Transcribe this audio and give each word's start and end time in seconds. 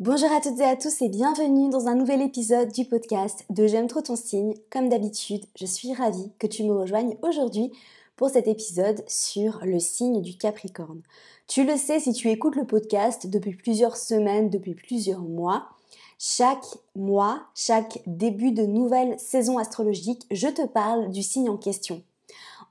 Bonjour 0.00 0.32
à 0.32 0.40
toutes 0.40 0.58
et 0.60 0.64
à 0.64 0.76
tous 0.76 1.02
et 1.02 1.10
bienvenue 1.10 1.68
dans 1.68 1.86
un 1.86 1.94
nouvel 1.94 2.22
épisode 2.22 2.72
du 2.72 2.86
podcast 2.86 3.44
de 3.50 3.66
J'aime 3.66 3.86
trop 3.86 4.00
ton 4.00 4.16
signe. 4.16 4.54
Comme 4.70 4.88
d'habitude, 4.88 5.44
je 5.56 5.66
suis 5.66 5.92
ravie 5.92 6.32
que 6.38 6.46
tu 6.46 6.64
me 6.64 6.72
rejoignes 6.72 7.18
aujourd'hui 7.20 7.70
pour 8.16 8.30
cet 8.30 8.48
épisode 8.48 9.04
sur 9.06 9.60
le 9.62 9.78
signe 9.78 10.22
du 10.22 10.38
Capricorne. 10.38 11.02
Tu 11.48 11.66
le 11.66 11.76
sais 11.76 12.00
si 12.00 12.14
tu 12.14 12.30
écoutes 12.30 12.56
le 12.56 12.66
podcast 12.66 13.26
depuis 13.26 13.54
plusieurs 13.54 13.98
semaines, 13.98 14.48
depuis 14.48 14.74
plusieurs 14.74 15.20
mois. 15.20 15.68
Chaque 16.18 16.64
mois, 16.96 17.42
chaque 17.54 18.00
début 18.06 18.52
de 18.52 18.64
nouvelle 18.64 19.20
saison 19.20 19.58
astrologique, 19.58 20.24
je 20.30 20.48
te 20.48 20.66
parle 20.66 21.10
du 21.10 21.22
signe 21.22 21.50
en 21.50 21.58
question. 21.58 22.02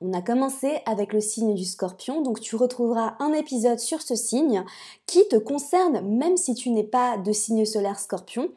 On 0.01 0.13
a 0.13 0.21
commencé 0.21 0.79
avec 0.85 1.11
le 1.11 1.19
signe 1.19 1.55
du 1.55 1.65
scorpion, 1.65 2.21
donc 2.21 2.39
tu 2.39 2.55
retrouveras 2.55 3.15
un 3.19 3.33
épisode 3.33 3.79
sur 3.79 4.01
ce 4.01 4.15
signe 4.15 4.63
qui 5.05 5.27
te 5.27 5.35
concerne 5.35 5.99
même 6.01 6.37
si 6.37 6.53
tu 6.53 6.69
n'es 6.69 6.85
pas 6.85 7.17
de 7.17 7.33
signe 7.33 7.65
solaire 7.65 7.99
scorpion, 7.99 8.49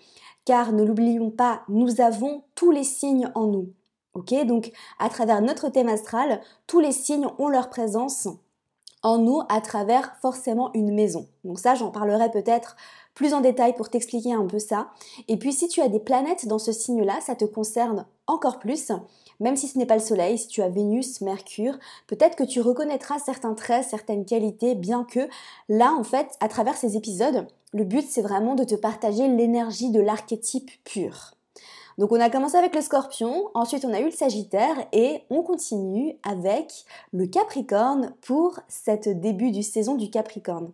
car 0.44 0.72
ne 0.72 0.84
l'oublions 0.84 1.30
pas, 1.30 1.62
nous 1.68 2.00
avons 2.00 2.44
tous 2.54 2.70
les 2.70 2.84
signes 2.84 3.28
en 3.34 3.48
nous. 3.48 3.72
Ok, 4.14 4.32
donc 4.46 4.70
à 5.00 5.08
travers 5.08 5.42
notre 5.42 5.68
thème 5.68 5.88
astral, 5.88 6.40
tous 6.68 6.78
les 6.78 6.92
signes 6.92 7.26
ont 7.38 7.48
leur 7.48 7.70
présence 7.70 8.28
en 9.02 9.18
nous 9.18 9.42
à 9.48 9.60
travers 9.60 10.14
forcément 10.20 10.70
une 10.74 10.94
maison. 10.94 11.26
Donc 11.42 11.58
ça, 11.58 11.74
j'en 11.74 11.90
parlerai 11.90 12.30
peut-être 12.30 12.76
plus 13.14 13.34
en 13.34 13.40
détail 13.40 13.74
pour 13.74 13.90
t'expliquer 13.90 14.32
un 14.32 14.46
peu 14.46 14.58
ça. 14.58 14.88
Et 15.28 15.36
puis 15.36 15.52
si 15.52 15.68
tu 15.68 15.80
as 15.80 15.88
des 15.88 16.00
planètes 16.00 16.46
dans 16.46 16.58
ce 16.58 16.72
signe-là, 16.72 17.20
ça 17.20 17.34
te 17.34 17.44
concerne 17.44 18.06
encore 18.26 18.58
plus. 18.58 18.92
Même 19.40 19.56
si 19.56 19.68
ce 19.68 19.78
n'est 19.78 19.86
pas 19.86 19.96
le 19.96 20.02
Soleil, 20.02 20.38
si 20.38 20.46
tu 20.46 20.62
as 20.62 20.68
Vénus, 20.68 21.20
Mercure, 21.20 21.78
peut-être 22.06 22.36
que 22.36 22.44
tu 22.44 22.60
reconnaîtras 22.60 23.18
certains 23.18 23.54
traits, 23.54 23.86
certaines 23.88 24.24
qualités, 24.24 24.74
bien 24.74 25.04
que 25.04 25.28
là, 25.68 25.92
en 25.98 26.04
fait, 26.04 26.28
à 26.40 26.48
travers 26.48 26.76
ces 26.76 26.96
épisodes, 26.96 27.46
le 27.72 27.84
but, 27.84 28.04
c'est 28.08 28.22
vraiment 28.22 28.54
de 28.54 28.64
te 28.64 28.74
partager 28.74 29.26
l'énergie 29.28 29.90
de 29.90 30.00
l'archétype 30.00 30.70
pur. 30.84 31.34
Donc 31.98 32.12
on 32.12 32.20
a 32.20 32.30
commencé 32.30 32.56
avec 32.56 32.74
le 32.74 32.80
scorpion, 32.80 33.50
ensuite 33.54 33.84
on 33.84 33.92
a 33.92 34.00
eu 34.00 34.06
le 34.06 34.10
sagittaire 34.10 34.76
et 34.92 35.22
on 35.30 35.42
continue 35.42 36.16
avec 36.22 36.84
le 37.12 37.26
capricorne 37.26 38.14
pour 38.22 38.58
cette 38.68 39.08
début 39.20 39.50
du 39.50 39.62
saison 39.62 39.94
du 39.96 40.08
capricorne. 40.08 40.70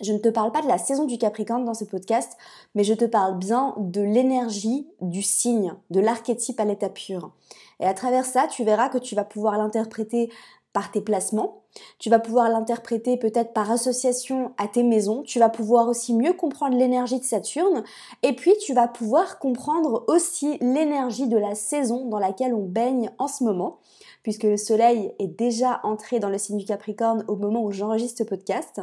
Je 0.00 0.12
ne 0.12 0.18
te 0.18 0.28
parle 0.28 0.50
pas 0.50 0.62
de 0.62 0.66
la 0.66 0.78
saison 0.78 1.04
du 1.04 1.18
Capricorne 1.18 1.64
dans 1.64 1.74
ce 1.74 1.84
podcast, 1.84 2.36
mais 2.74 2.82
je 2.82 2.94
te 2.94 3.04
parle 3.04 3.38
bien 3.38 3.74
de 3.78 4.00
l'énergie 4.00 4.88
du 5.00 5.22
signe, 5.22 5.74
de 5.90 6.00
l'archétype 6.00 6.58
à 6.58 6.64
l'état 6.64 6.88
pur. 6.88 7.30
Et 7.78 7.86
à 7.86 7.94
travers 7.94 8.24
ça, 8.24 8.48
tu 8.48 8.64
verras 8.64 8.88
que 8.88 8.98
tu 8.98 9.14
vas 9.14 9.24
pouvoir 9.24 9.56
l'interpréter 9.56 10.30
par 10.74 10.90
tes 10.90 11.00
placements, 11.00 11.62
tu 11.98 12.10
vas 12.10 12.18
pouvoir 12.18 12.50
l'interpréter 12.50 13.16
peut-être 13.16 13.52
par 13.52 13.70
association 13.70 14.52
à 14.58 14.68
tes 14.68 14.82
maisons, 14.82 15.22
tu 15.22 15.38
vas 15.38 15.48
pouvoir 15.48 15.88
aussi 15.88 16.14
mieux 16.14 16.32
comprendre 16.32 16.76
l'énergie 16.76 17.18
de 17.18 17.24
Saturne, 17.24 17.84
et 18.22 18.34
puis 18.34 18.52
tu 18.58 18.74
vas 18.74 18.88
pouvoir 18.88 19.38
comprendre 19.38 20.04
aussi 20.08 20.58
l'énergie 20.60 21.28
de 21.28 21.38
la 21.38 21.54
saison 21.54 22.06
dans 22.08 22.18
laquelle 22.18 22.54
on 22.54 22.66
baigne 22.66 23.10
en 23.18 23.28
ce 23.28 23.44
moment, 23.44 23.78
puisque 24.24 24.42
le 24.42 24.56
Soleil 24.56 25.14
est 25.20 25.28
déjà 25.28 25.80
entré 25.84 26.18
dans 26.18 26.28
le 26.28 26.38
signe 26.38 26.58
du 26.58 26.64
Capricorne 26.64 27.24
au 27.28 27.36
moment 27.36 27.62
où 27.62 27.70
j'enregistre 27.70 28.18
ce 28.18 28.24
podcast. 28.24 28.80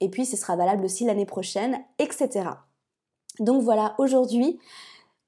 Et 0.00 0.10
puis 0.10 0.26
ce 0.26 0.36
sera 0.36 0.54
valable 0.54 0.84
aussi 0.84 1.04
l'année 1.04 1.26
prochaine, 1.26 1.80
etc. 1.98 2.50
Donc 3.38 3.62
voilà, 3.62 3.94
aujourd'hui, 3.96 4.58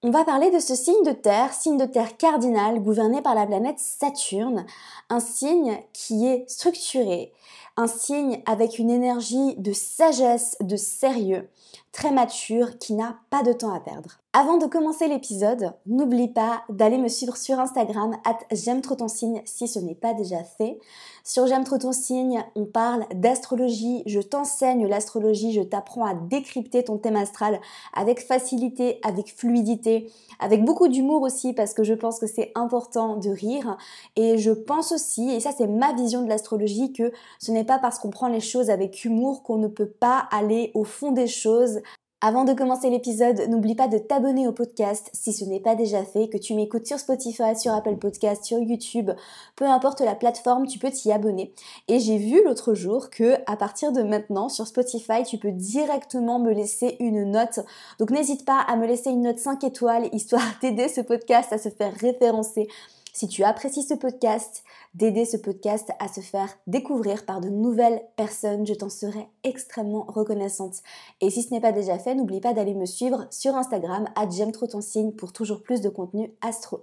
on 0.04 0.10
va 0.10 0.22
parler 0.22 0.50
de 0.50 0.58
ce 0.58 0.74
signe 0.74 1.02
de 1.02 1.12
terre, 1.12 1.54
signe 1.54 1.78
de 1.78 1.86
terre 1.86 2.18
cardinal 2.18 2.78
gouverné 2.78 3.22
par 3.22 3.34
la 3.34 3.46
planète 3.46 3.78
Saturne, 3.78 4.66
un 5.08 5.18
signe 5.18 5.78
qui 5.94 6.26
est 6.26 6.44
structuré, 6.46 7.32
un 7.78 7.86
signe 7.86 8.42
avec 8.44 8.78
une 8.78 8.90
énergie 8.90 9.54
de 9.56 9.72
sagesse, 9.72 10.58
de 10.60 10.76
sérieux, 10.76 11.48
très 11.94 12.10
mature, 12.10 12.76
qui 12.78 12.92
n'a 12.92 13.16
pas 13.30 13.42
de 13.44 13.52
temps 13.52 13.72
à 13.72 13.78
perdre. 13.78 14.18
Avant 14.36 14.56
de 14.58 14.66
commencer 14.66 15.06
l'épisode, 15.06 15.74
n'oublie 15.86 16.26
pas 16.26 16.64
d'aller 16.68 16.98
me 16.98 17.06
suivre 17.06 17.36
sur 17.36 17.60
Instagram 17.60 18.16
j'aime 18.50 18.80
trop 18.80 18.96
ton 18.96 19.06
signe 19.06 19.40
si 19.44 19.68
ce 19.68 19.78
n'est 19.78 19.94
pas 19.94 20.12
déjà 20.12 20.42
fait. 20.42 20.80
Sur 21.22 21.46
J'aime 21.46 21.62
trop 21.62 21.78
ton 21.78 21.92
signe, 21.92 22.44
on 22.56 22.64
parle 22.64 23.06
d'astrologie, 23.14 24.02
je 24.06 24.18
t'enseigne 24.20 24.86
l'astrologie, 24.88 25.52
je 25.52 25.62
t'apprends 25.62 26.04
à 26.04 26.14
décrypter 26.14 26.82
ton 26.82 26.98
thème 26.98 27.16
astral 27.16 27.60
avec 27.94 28.20
facilité, 28.20 28.98
avec 29.04 29.34
fluidité, 29.34 30.10
avec 30.40 30.64
beaucoup 30.64 30.88
d'humour 30.88 31.22
aussi 31.22 31.52
parce 31.52 31.72
que 31.72 31.84
je 31.84 31.94
pense 31.94 32.18
que 32.18 32.26
c'est 32.26 32.50
important 32.56 33.16
de 33.16 33.30
rire 33.30 33.76
et 34.16 34.36
je 34.36 34.50
pense 34.50 34.90
aussi, 34.90 35.30
et 35.30 35.40
ça 35.40 35.52
c'est 35.56 35.68
ma 35.68 35.92
vision 35.92 36.22
de 36.22 36.28
l'astrologie, 36.28 36.92
que 36.92 37.12
ce 37.38 37.52
n'est 37.52 37.64
pas 37.64 37.78
parce 37.78 37.98
qu'on 38.00 38.10
prend 38.10 38.28
les 38.28 38.40
choses 38.40 38.68
avec 38.68 39.04
humour 39.04 39.44
qu'on 39.44 39.58
ne 39.58 39.68
peut 39.68 39.88
pas 39.88 40.28
aller 40.32 40.72
au 40.74 40.84
fond 40.84 41.12
des 41.12 41.28
choses 41.28 41.80
avant 42.26 42.44
de 42.44 42.54
commencer 42.54 42.88
l'épisode, 42.88 43.50
n'oublie 43.50 43.74
pas 43.74 43.86
de 43.86 43.98
t'abonner 43.98 44.48
au 44.48 44.52
podcast 44.52 45.10
si 45.12 45.34
ce 45.34 45.44
n'est 45.44 45.60
pas 45.60 45.74
déjà 45.74 46.02
fait, 46.04 46.28
que 46.28 46.38
tu 46.38 46.54
m'écoutes 46.54 46.86
sur 46.86 46.98
Spotify, 46.98 47.54
sur 47.54 47.74
Apple 47.74 47.96
Podcast, 47.96 48.44
sur 48.44 48.58
YouTube, 48.60 49.10
peu 49.56 49.66
importe 49.66 50.00
la 50.00 50.14
plateforme, 50.14 50.66
tu 50.66 50.78
peux 50.78 50.90
t'y 50.90 51.12
abonner. 51.12 51.52
Et 51.86 52.00
j'ai 52.00 52.16
vu 52.16 52.42
l'autre 52.42 52.72
jour 52.72 53.10
que 53.10 53.34
à 53.46 53.58
partir 53.58 53.92
de 53.92 54.02
maintenant 54.02 54.48
sur 54.48 54.66
Spotify, 54.66 55.22
tu 55.22 55.36
peux 55.36 55.52
directement 55.52 56.38
me 56.38 56.54
laisser 56.54 56.96
une 56.98 57.30
note. 57.30 57.60
Donc 57.98 58.10
n'hésite 58.10 58.46
pas 58.46 58.58
à 58.58 58.76
me 58.76 58.86
laisser 58.86 59.10
une 59.10 59.20
note 59.20 59.38
5 59.38 59.62
étoiles 59.62 60.08
histoire 60.14 60.40
d'aider 60.62 60.88
ce 60.88 61.02
podcast 61.02 61.52
à 61.52 61.58
se 61.58 61.68
faire 61.68 61.92
référencer 61.92 62.68
si 63.14 63.28
tu 63.28 63.44
apprécies 63.44 63.84
ce 63.84 63.94
podcast, 63.94 64.64
d'aider 64.94 65.24
ce 65.24 65.36
podcast 65.36 65.88
à 66.00 66.08
se 66.08 66.20
faire 66.20 66.48
découvrir 66.66 67.24
par 67.24 67.40
de 67.40 67.48
nouvelles 67.48 68.02
personnes, 68.16 68.66
je 68.66 68.74
t'en 68.74 68.90
serai 68.90 69.28
extrêmement 69.44 70.04
reconnaissante. 70.08 70.82
Et 71.20 71.30
si 71.30 71.42
ce 71.42 71.54
n'est 71.54 71.60
pas 71.60 71.70
déjà 71.70 71.96
fait, 71.96 72.16
n'oublie 72.16 72.40
pas 72.40 72.54
d'aller 72.54 72.74
me 72.74 72.86
suivre 72.86 73.28
sur 73.30 73.54
Instagram 73.54 74.08
à 74.16 74.28
j'aime 74.28 74.50
trop 74.50 74.66
signe 74.80 75.12
pour 75.12 75.32
toujours 75.32 75.62
plus 75.62 75.80
de 75.80 75.88
contenu 75.88 76.32
astro. 76.40 76.80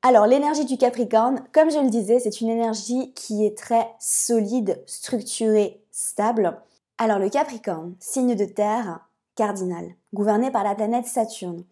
Alors 0.00 0.26
l'énergie 0.26 0.64
du 0.64 0.78
Capricorne, 0.78 1.44
comme 1.52 1.70
je 1.70 1.78
le 1.78 1.90
disais, 1.90 2.18
c'est 2.18 2.40
une 2.40 2.48
énergie 2.48 3.12
qui 3.12 3.44
est 3.44 3.56
très 3.56 3.86
solide, 3.98 4.82
structurée, 4.86 5.82
stable. 5.90 6.62
Alors 6.96 7.18
le 7.18 7.28
Capricorne, 7.28 7.94
signe 8.00 8.34
de 8.34 8.46
terre 8.46 9.06
cardinal, 9.36 9.94
gouverné 10.14 10.50
par 10.50 10.64
la 10.64 10.74
planète 10.74 11.06
Saturne, 11.06 11.64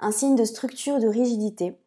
un 0.00 0.10
signe 0.10 0.34
de 0.34 0.44
structure, 0.44 0.98
de 0.98 1.08
rigidité, 1.08 1.78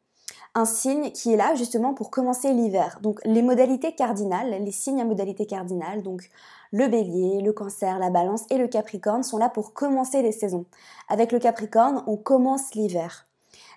un 0.57 0.65
signe 0.65 1.11
qui 1.11 1.31
est 1.31 1.37
là 1.37 1.53
justement 1.53 1.93
pour 1.93 2.09
commencer 2.09 2.51
l'hiver. 2.51 2.97
Donc 3.03 3.19
les 3.25 3.43
modalités 3.43 3.93
cardinales, 3.93 4.63
les 4.63 4.71
signes 4.71 4.99
à 4.99 5.05
modalité 5.05 5.45
cardinale, 5.45 6.01
donc 6.01 6.31
le 6.71 6.87
bélier, 6.87 7.41
le 7.41 7.53
cancer, 7.53 7.99
la 7.99 8.09
balance 8.09 8.43
et 8.49 8.57
le 8.57 8.67
capricorne 8.67 9.21
sont 9.21 9.37
là 9.37 9.49
pour 9.49 9.73
commencer 9.73 10.23
les 10.23 10.31
saisons. 10.31 10.65
Avec 11.09 11.31
le 11.31 11.37
capricorne, 11.37 12.03
on 12.07 12.17
commence 12.17 12.73
l'hiver. 12.73 13.27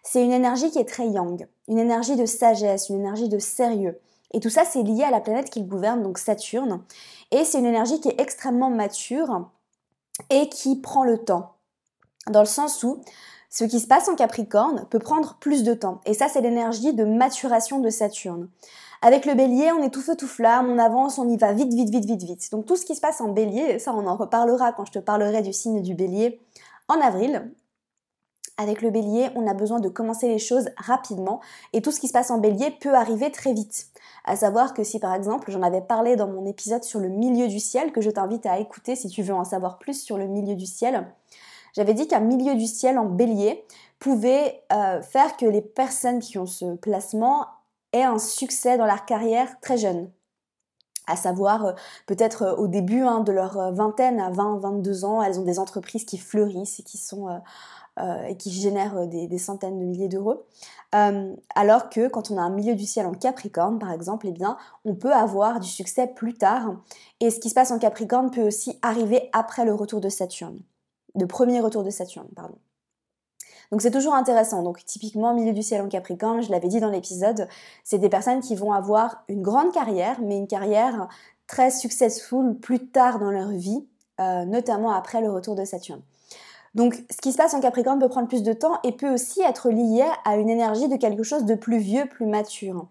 C'est 0.02 0.24
une 0.24 0.32
énergie 0.32 0.70
qui 0.70 0.78
est 0.78 0.88
très 0.88 1.06
yang, 1.06 1.46
une 1.68 1.78
énergie 1.78 2.16
de 2.16 2.24
sagesse, 2.24 2.88
une 2.88 3.00
énergie 3.00 3.28
de 3.28 3.38
sérieux. 3.38 4.00
Et 4.32 4.40
tout 4.40 4.48
ça, 4.48 4.64
c'est 4.64 4.82
lié 4.82 5.04
à 5.04 5.10
la 5.10 5.20
planète 5.20 5.50
qu'il 5.50 5.68
gouverne, 5.68 6.02
donc 6.02 6.16
Saturne. 6.16 6.82
Et 7.30 7.44
c'est 7.44 7.58
une 7.58 7.66
énergie 7.66 8.00
qui 8.00 8.08
est 8.08 8.18
extrêmement 8.18 8.70
mature 8.70 9.50
et 10.30 10.48
qui 10.48 10.76
prend 10.76 11.04
le 11.04 11.18
temps. 11.18 11.56
Dans 12.30 12.40
le 12.40 12.46
sens 12.46 12.82
où 12.84 13.02
ce 13.50 13.64
qui 13.64 13.80
se 13.80 13.88
passe 13.88 14.08
en 14.08 14.14
Capricorne 14.14 14.86
peut 14.90 15.00
prendre 15.00 15.36
plus 15.40 15.64
de 15.64 15.74
temps. 15.74 16.00
Et 16.06 16.14
ça, 16.14 16.28
c'est 16.28 16.40
l'énergie 16.40 16.94
de 16.94 17.04
maturation 17.04 17.80
de 17.80 17.90
Saturne. 17.90 18.48
Avec 19.02 19.26
le 19.26 19.34
bélier, 19.34 19.72
on 19.72 19.82
est 19.82 19.90
tout 19.90 20.02
feu 20.02 20.14
tout 20.14 20.28
flamme, 20.28 20.70
on 20.70 20.78
avance, 20.78 21.18
on 21.18 21.28
y 21.28 21.36
va 21.36 21.52
vite, 21.52 21.74
vite, 21.74 21.90
vite, 21.90 22.04
vite, 22.04 22.22
vite. 22.22 22.50
Donc 22.52 22.66
tout 22.66 22.76
ce 22.76 22.84
qui 22.84 22.94
se 22.94 23.00
passe 23.00 23.20
en 23.20 23.28
bélier, 23.28 23.78
ça 23.78 23.92
on 23.94 24.06
en 24.06 24.16
reparlera 24.16 24.72
quand 24.72 24.84
je 24.84 24.92
te 24.92 24.98
parlerai 24.98 25.42
du 25.42 25.52
signe 25.52 25.82
du 25.82 25.94
bélier 25.94 26.40
en 26.86 27.00
avril. 27.00 27.50
Avec 28.56 28.82
le 28.82 28.90
bélier, 28.90 29.30
on 29.36 29.46
a 29.46 29.54
besoin 29.54 29.80
de 29.80 29.88
commencer 29.88 30.28
les 30.28 30.38
choses 30.38 30.68
rapidement 30.76 31.40
et 31.72 31.80
tout 31.80 31.90
ce 31.90 31.98
qui 31.98 32.08
se 32.08 32.12
passe 32.12 32.30
en 32.30 32.38
bélier 32.38 32.70
peut 32.78 32.94
arriver 32.94 33.32
très 33.32 33.54
vite. 33.54 33.86
À 34.26 34.36
savoir 34.36 34.74
que 34.74 34.84
si 34.84 35.00
par 35.00 35.14
exemple, 35.14 35.50
j'en 35.50 35.62
avais 35.62 35.80
parlé 35.80 36.14
dans 36.14 36.28
mon 36.28 36.44
épisode 36.44 36.84
sur 36.84 37.00
le 37.00 37.08
milieu 37.08 37.48
du 37.48 37.58
ciel, 37.58 37.90
que 37.90 38.02
je 38.02 38.10
t'invite 38.10 38.44
à 38.44 38.58
écouter 38.58 38.96
si 38.96 39.08
tu 39.08 39.22
veux 39.22 39.34
en 39.34 39.44
savoir 39.44 39.78
plus 39.78 40.00
sur 40.00 40.18
le 40.18 40.26
milieu 40.26 40.54
du 40.54 40.66
ciel, 40.66 41.10
j'avais 41.74 41.94
dit 41.94 42.08
qu'un 42.08 42.20
milieu 42.20 42.54
du 42.54 42.66
ciel 42.66 42.98
en 42.98 43.06
bélier 43.06 43.64
pouvait 44.00 44.62
euh, 44.72 45.00
faire 45.02 45.36
que 45.36 45.46
les 45.46 45.62
personnes 45.62 46.18
qui 46.18 46.38
ont 46.38 46.46
ce 46.46 46.74
placement 46.76 47.46
aient 47.92 48.02
un 48.02 48.18
succès 48.18 48.78
dans 48.78 48.86
leur 48.86 49.04
carrière 49.04 49.60
très 49.60 49.76
jeune. 49.76 50.10
À 51.06 51.16
savoir, 51.16 51.66
euh, 51.66 51.72
peut-être 52.06 52.42
euh, 52.42 52.56
au 52.56 52.66
début 52.66 53.02
hein, 53.02 53.20
de 53.20 53.32
leur 53.32 53.72
vingtaine 53.72 54.18
à 54.20 54.30
20-22 54.30 55.04
ans, 55.04 55.22
elles 55.22 55.38
ont 55.38 55.44
des 55.44 55.58
entreprises 55.58 56.04
qui 56.04 56.18
fleurissent 56.18 56.80
et 56.80 56.82
qui 56.82 56.98
sont 56.98 57.40
et 58.26 58.36
qui 58.38 58.50
génèrent 58.50 59.06
des, 59.08 59.36
centaines 59.36 59.78
de 59.78 59.84
milliers 59.84 60.08
d'euros. 60.08 60.46
alors 60.92 61.90
que 61.90 62.08
quand 62.08 62.30
on 62.30 62.38
a 62.38 62.40
un 62.40 62.48
milieu 62.48 62.74
du 62.74 62.86
ciel 62.86 63.04
en 63.04 63.12
Capricorne, 63.12 63.78
par 63.78 63.92
exemple, 63.92 64.26
eh 64.26 64.32
bien, 64.32 64.56
on 64.86 64.94
peut 64.94 65.12
avoir 65.12 65.60
du 65.60 65.68
succès 65.68 66.06
plus 66.06 66.32
tard. 66.32 66.76
Et 67.18 67.28
ce 67.28 67.40
qui 67.40 67.50
se 67.50 67.54
passe 67.54 67.72
en 67.72 67.78
Capricorne 67.78 68.30
peut 68.30 68.46
aussi 68.46 68.78
arriver 68.80 69.28
après 69.34 69.66
le 69.66 69.74
retour 69.74 70.00
de 70.00 70.08
Saturne 70.08 70.60
de 71.14 71.24
premier 71.24 71.60
retour 71.60 71.82
de 71.82 71.90
Saturne, 71.90 72.28
pardon. 72.34 72.56
Donc 73.70 73.82
c'est 73.82 73.90
toujours 73.90 74.14
intéressant. 74.14 74.62
Donc 74.62 74.84
typiquement 74.84 75.32
milieu 75.34 75.52
du 75.52 75.62
ciel 75.62 75.80
en 75.80 75.88
Capricorne, 75.88 76.42
je 76.42 76.50
l'avais 76.50 76.68
dit 76.68 76.80
dans 76.80 76.90
l'épisode, 76.90 77.48
c'est 77.84 77.98
des 77.98 78.08
personnes 78.08 78.40
qui 78.40 78.56
vont 78.56 78.72
avoir 78.72 79.22
une 79.28 79.42
grande 79.42 79.72
carrière, 79.72 80.20
mais 80.20 80.36
une 80.36 80.48
carrière 80.48 81.08
très 81.46 81.70
successful 81.70 82.54
plus 82.56 82.88
tard 82.88 83.18
dans 83.18 83.30
leur 83.30 83.48
vie, 83.48 83.86
euh, 84.20 84.44
notamment 84.44 84.92
après 84.92 85.20
le 85.20 85.30
retour 85.30 85.54
de 85.54 85.64
Saturne. 85.64 86.02
Donc 86.74 86.94
ce 87.10 87.16
qui 87.16 87.32
se 87.32 87.36
passe 87.36 87.54
en 87.54 87.60
Capricorne 87.60 87.98
peut 87.98 88.08
prendre 88.08 88.28
plus 88.28 88.42
de 88.42 88.52
temps 88.52 88.78
et 88.84 88.92
peut 88.92 89.12
aussi 89.12 89.40
être 89.42 89.70
lié 89.70 90.04
à 90.24 90.36
une 90.36 90.48
énergie 90.48 90.88
de 90.88 90.96
quelque 90.96 91.24
chose 91.24 91.44
de 91.44 91.54
plus 91.54 91.78
vieux, 91.78 92.06
plus 92.06 92.26
mature. 92.26 92.86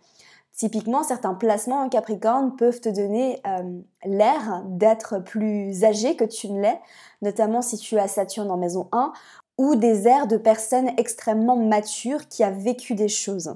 Typiquement, 0.60 1.04
certains 1.04 1.36
placements 1.36 1.84
en 1.84 1.88
Capricorne 1.88 2.58
peuvent 2.58 2.82
te 2.82 2.90
donner 2.90 3.42
euh, 3.48 3.80
l'air 4.04 4.62
d'être 4.66 5.20
plus 5.20 5.86
âgé 5.86 6.18
que 6.18 6.26
tu 6.26 6.52
ne 6.52 6.62
l'es, 6.62 6.78
notamment 7.22 7.62
si 7.62 7.78
tu 7.78 7.98
as 7.98 8.10
Saturne 8.10 8.52
en 8.52 8.58
maison 8.58 8.90
1, 8.92 9.14
ou 9.58 9.78
des 9.78 10.06
airs 10.06 10.28
de 10.28 10.36
personnes 10.36 10.90
extrêmement 10.98 11.56
matures 11.56 12.28
qui 12.28 12.44
a 12.44 12.50
vécu 12.50 12.94
des 12.94 13.08
choses. 13.08 13.56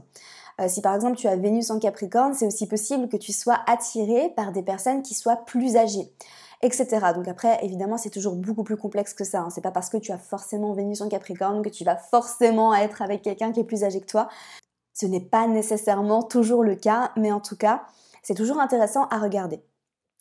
Euh, 0.61 0.69
si 0.69 0.81
par 0.81 0.95
exemple 0.95 1.17
tu 1.17 1.27
as 1.27 1.35
Vénus 1.35 1.71
en 1.71 1.79
Capricorne, 1.79 2.35
c'est 2.35 2.47
aussi 2.47 2.67
possible 2.67 3.09
que 3.09 3.17
tu 3.17 3.33
sois 3.33 3.59
attiré 3.67 4.31
par 4.38 4.53
des 4.53 4.63
personnes 4.63 5.01
qui 5.01 5.13
soient 5.13 5.44
plus 5.45 5.75
âgées 5.75 6.09
etc. 6.63 6.88
Donc 7.13 7.27
après, 7.27 7.59
évidemment, 7.61 7.97
c'est 7.97 8.09
toujours 8.09 8.35
beaucoup 8.35 8.63
plus 8.63 8.77
complexe 8.77 9.13
que 9.13 9.25
ça. 9.25 9.41
Hein. 9.41 9.49
C'est 9.49 9.59
pas 9.59 9.71
parce 9.71 9.89
que 9.89 9.97
tu 9.97 10.13
as 10.13 10.17
forcément 10.17 10.73
Vénus 10.73 11.01
en 11.01 11.09
Capricorne 11.09 11.61
que 11.61 11.67
tu 11.67 11.83
vas 11.83 11.97
forcément 11.97 12.73
être 12.73 13.01
avec 13.01 13.21
quelqu'un 13.21 13.51
qui 13.51 13.59
est 13.59 13.65
plus 13.65 13.83
âgé 13.83 13.99
que 13.99 14.06
toi. 14.06 14.29
Ce 14.94 15.06
n'est 15.06 15.19
pas 15.19 15.48
nécessairement 15.48 16.24
toujours 16.24 16.63
le 16.63 16.75
cas, 16.75 17.12
mais 17.18 17.31
en 17.31 17.40
tout 17.40 17.57
cas, 17.57 17.84
c'est 18.22 18.36
toujours 18.36 18.60
intéressant 18.60 19.07
à 19.10 19.18
regarder. 19.19 19.62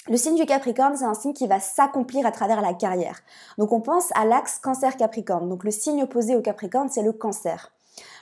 Le 0.09 0.17
signe 0.17 0.35
du 0.35 0.47
Capricorne, 0.47 0.97
c'est 0.97 1.05
un 1.05 1.15
signe 1.15 1.33
qui 1.33 1.47
va 1.47 1.61
s'accomplir 1.61 2.27
à 2.27 2.33
travers 2.33 2.61
la 2.61 2.75
carrière. 2.75 3.21
Donc 3.57 3.71
on 3.71 3.81
pense 3.81 4.09
à 4.17 4.25
l'axe 4.25 4.59
cancer-capricorne. 4.59 5.49
Donc 5.49 5.63
le 5.63 5.71
signe 5.71 6.03
opposé 6.03 6.35
au 6.35 6.41
Capricorne, 6.41 6.89
c'est 6.89 7.03
le 7.03 7.13
cancer. 7.13 7.71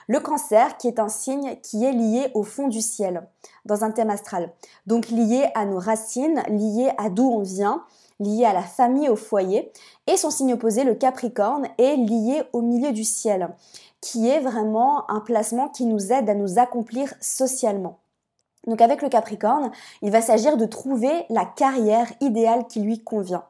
Le 0.07 0.19
cancer, 0.19 0.77
qui 0.77 0.87
est 0.87 0.99
un 0.99 1.09
signe 1.09 1.55
qui 1.63 1.83
est 1.83 1.91
lié 1.91 2.29
au 2.35 2.43
fond 2.43 2.67
du 2.67 2.81
ciel, 2.81 3.27
dans 3.65 3.83
un 3.83 3.91
thème 3.91 4.11
astral. 4.11 4.51
Donc 4.85 5.09
lié 5.09 5.49
à 5.55 5.65
nos 5.65 5.79
racines, 5.79 6.43
lié 6.49 6.91
à 6.99 7.09
d'où 7.09 7.27
on 7.27 7.41
vient, 7.41 7.83
lié 8.19 8.45
à 8.45 8.53
la 8.53 8.61
famille, 8.61 9.09
au 9.09 9.15
foyer. 9.15 9.71
Et 10.05 10.17
son 10.17 10.29
signe 10.29 10.53
opposé, 10.53 10.83
le 10.83 10.93
Capricorne, 10.93 11.67
est 11.79 11.95
lié 11.95 12.43
au 12.53 12.61
milieu 12.61 12.91
du 12.91 13.03
ciel 13.03 13.55
qui 14.01 14.27
est 14.27 14.39
vraiment 14.39 15.09
un 15.09 15.19
placement 15.19 15.69
qui 15.69 15.85
nous 15.85 16.11
aide 16.11 16.29
à 16.29 16.35
nous 16.35 16.59
accomplir 16.59 17.13
socialement. 17.21 17.99
Donc 18.67 18.81
avec 18.81 19.01
le 19.01 19.09
Capricorne, 19.09 19.71
il 20.01 20.11
va 20.11 20.21
s'agir 20.21 20.55
de 20.55 20.65
trouver 20.65 21.25
la 21.29 21.45
carrière 21.45 22.11
idéale 22.19 22.67
qui 22.67 22.79
lui 22.81 22.99
convient. 22.99 23.43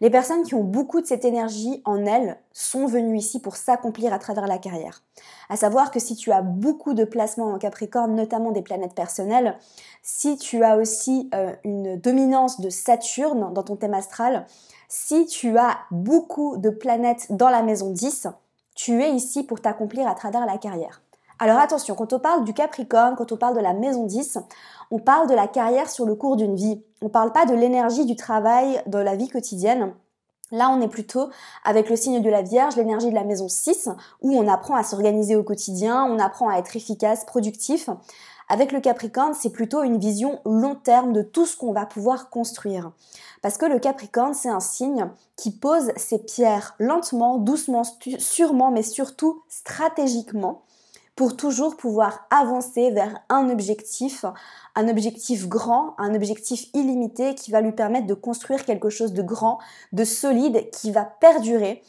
Les 0.00 0.10
personnes 0.10 0.42
qui 0.42 0.54
ont 0.54 0.64
beaucoup 0.64 1.00
de 1.00 1.06
cette 1.06 1.24
énergie 1.24 1.80
en 1.84 2.04
elles 2.04 2.36
sont 2.52 2.86
venues 2.86 3.16
ici 3.16 3.40
pour 3.40 3.56
s'accomplir 3.56 4.12
à 4.12 4.18
travers 4.18 4.46
la 4.46 4.58
carrière. 4.58 5.02
À 5.48 5.56
savoir 5.56 5.90
que 5.90 6.00
si 6.00 6.16
tu 6.16 6.32
as 6.32 6.42
beaucoup 6.42 6.94
de 6.94 7.04
placements 7.04 7.52
en 7.52 7.58
Capricorne, 7.58 8.14
notamment 8.14 8.50
des 8.50 8.62
planètes 8.62 8.94
personnelles, 8.94 9.56
si 10.02 10.36
tu 10.36 10.64
as 10.64 10.76
aussi 10.76 11.30
euh, 11.34 11.54
une 11.64 11.96
dominance 11.96 12.60
de 12.60 12.68
Saturne 12.68 13.52
dans 13.54 13.62
ton 13.62 13.76
thème 13.76 13.94
astral, 13.94 14.46
si 14.88 15.26
tu 15.26 15.56
as 15.56 15.78
beaucoup 15.90 16.58
de 16.58 16.70
planètes 16.70 17.26
dans 17.30 17.48
la 17.48 17.62
maison 17.62 17.90
10, 17.90 18.28
tu 18.76 19.02
es 19.02 19.10
ici 19.10 19.42
pour 19.42 19.60
t'accomplir 19.60 20.06
à 20.06 20.14
travers 20.14 20.46
la 20.46 20.58
carrière. 20.58 21.02
Alors 21.38 21.58
attention, 21.58 21.94
quand 21.94 22.12
on 22.12 22.18
parle 22.18 22.44
du 22.44 22.54
Capricorne, 22.54 23.16
quand 23.16 23.32
on 23.32 23.36
parle 23.36 23.56
de 23.56 23.60
la 23.60 23.74
maison 23.74 24.04
10, 24.04 24.38
on 24.90 24.98
parle 24.98 25.28
de 25.28 25.34
la 25.34 25.48
carrière 25.48 25.90
sur 25.90 26.06
le 26.06 26.14
cours 26.14 26.36
d'une 26.36 26.54
vie. 26.54 26.82
On 27.02 27.06
ne 27.06 27.10
parle 27.10 27.32
pas 27.32 27.44
de 27.44 27.54
l'énergie 27.54 28.06
du 28.06 28.16
travail 28.16 28.80
de 28.86 28.98
la 28.98 29.16
vie 29.16 29.28
quotidienne. 29.28 29.92
Là, 30.52 30.70
on 30.70 30.80
est 30.80 30.88
plutôt 30.88 31.28
avec 31.64 31.90
le 31.90 31.96
signe 31.96 32.22
de 32.22 32.30
la 32.30 32.42
Vierge, 32.42 32.76
l'énergie 32.76 33.10
de 33.10 33.14
la 33.14 33.24
maison 33.24 33.48
6, 33.48 33.88
où 34.22 34.32
on 34.32 34.46
apprend 34.46 34.76
à 34.76 34.84
s'organiser 34.84 35.34
au 35.34 35.42
quotidien, 35.42 36.04
on 36.04 36.18
apprend 36.18 36.48
à 36.48 36.58
être 36.58 36.76
efficace, 36.76 37.24
productif. 37.24 37.90
Avec 38.48 38.70
le 38.70 38.80
Capricorne, 38.80 39.34
c'est 39.34 39.50
plutôt 39.50 39.82
une 39.82 39.98
vision 39.98 40.40
long 40.44 40.76
terme 40.76 41.12
de 41.12 41.22
tout 41.22 41.46
ce 41.46 41.56
qu'on 41.56 41.72
va 41.72 41.84
pouvoir 41.84 42.30
construire. 42.30 42.92
Parce 43.42 43.58
que 43.58 43.66
le 43.66 43.78
Capricorne, 43.78 44.34
c'est 44.34 44.48
un 44.48 44.60
signe 44.60 45.10
qui 45.36 45.50
pose 45.50 45.90
ses 45.96 46.18
pierres 46.18 46.74
lentement, 46.78 47.38
doucement, 47.38 47.82
sûrement, 48.18 48.70
mais 48.70 48.82
surtout 48.82 49.42
stratégiquement 49.48 50.62
pour 51.16 51.34
toujours 51.34 51.76
pouvoir 51.76 52.26
avancer 52.30 52.90
vers 52.90 53.18
un 53.30 53.48
objectif, 53.48 54.26
un 54.74 54.86
objectif 54.86 55.48
grand, 55.48 55.94
un 55.98 56.14
objectif 56.14 56.68
illimité 56.74 57.34
qui 57.34 57.50
va 57.50 57.62
lui 57.62 57.72
permettre 57.72 58.06
de 58.06 58.14
construire 58.14 58.66
quelque 58.66 58.90
chose 58.90 59.14
de 59.14 59.22
grand, 59.22 59.58
de 59.92 60.04
solide, 60.04 60.70
qui 60.70 60.90
va 60.90 61.04
perdurer. 61.04 61.82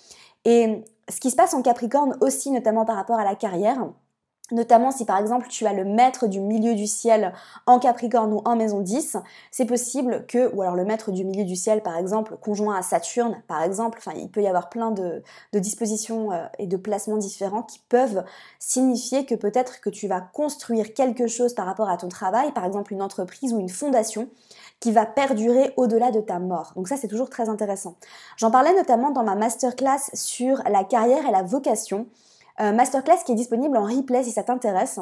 Et 0.45 0.81
ce 1.09 1.19
qui 1.19 1.29
se 1.29 1.35
passe 1.35 1.53
en 1.53 1.61
Capricorne 1.61 2.17
aussi, 2.21 2.51
notamment 2.51 2.85
par 2.85 2.95
rapport 2.95 3.19
à 3.19 3.25
la 3.25 3.35
carrière, 3.35 3.89
Notamment 4.51 4.91
si 4.91 5.03
par 5.03 5.17
exemple 5.17 5.47
tu 5.49 5.65
as 5.65 5.73
le 5.73 5.83
maître 5.83 6.27
du 6.27 6.39
milieu 6.39 6.73
du 6.73 6.87
ciel 6.87 7.33
en 7.65 7.79
Capricorne 7.79 8.31
ou 8.31 8.41
en 8.45 8.55
maison 8.55 8.79
10, 8.79 9.17
c'est 9.51 9.65
possible 9.65 10.25
que, 10.27 10.53
ou 10.55 10.61
alors 10.61 10.75
le 10.75 10.85
maître 10.85 11.11
du 11.11 11.25
milieu 11.25 11.43
du 11.43 11.57
ciel 11.57 11.83
par 11.83 11.97
exemple, 11.97 12.37
conjoint 12.37 12.77
à 12.77 12.81
Saturne 12.81 13.41
par 13.47 13.61
exemple, 13.61 13.97
enfin 13.99 14.17
il 14.17 14.29
peut 14.29 14.41
y 14.41 14.47
avoir 14.47 14.69
plein 14.69 14.91
de, 14.91 15.21
dispositions 15.53 16.31
euh, 16.31 16.45
et 16.59 16.67
de 16.67 16.77
placements 16.77 17.17
différents 17.17 17.63
qui 17.63 17.79
peuvent 17.89 18.23
signifier 18.59 19.25
que 19.25 19.35
peut-être 19.35 19.81
que 19.81 19.89
tu 19.89 20.07
vas 20.07 20.21
construire 20.21 20.93
quelque 20.93 21.27
chose 21.27 21.53
par 21.53 21.65
rapport 21.65 21.89
à 21.89 21.97
ton 21.97 22.07
travail, 22.07 22.53
par 22.53 22.63
exemple 22.63 22.93
une 22.93 23.01
entreprise 23.01 23.53
ou 23.53 23.59
une 23.59 23.69
fondation, 23.69 24.29
qui 24.79 24.91
va 24.91 25.05
perdurer 25.05 25.73
au-delà 25.75 26.11
de 26.11 26.21
ta 26.21 26.39
mort. 26.39 26.71
Donc 26.75 26.87
ça 26.87 26.95
c'est 26.95 27.07
toujours 27.07 27.29
très 27.29 27.49
intéressant. 27.49 27.95
J'en 28.37 28.51
parlais 28.51 28.73
notamment 28.73 29.11
dans 29.11 29.23
ma 29.23 29.35
masterclass 29.35 30.09
sur 30.13 30.61
la 30.69 30.85
carrière 30.85 31.27
et 31.27 31.31
la 31.31 31.41
vocation 31.41 32.07
masterclass 32.59 33.23
qui 33.25 33.33
est 33.33 33.35
disponible 33.35 33.77
en 33.77 33.83
replay 33.83 34.23
si 34.23 34.31
ça 34.31 34.43
t'intéresse. 34.43 34.99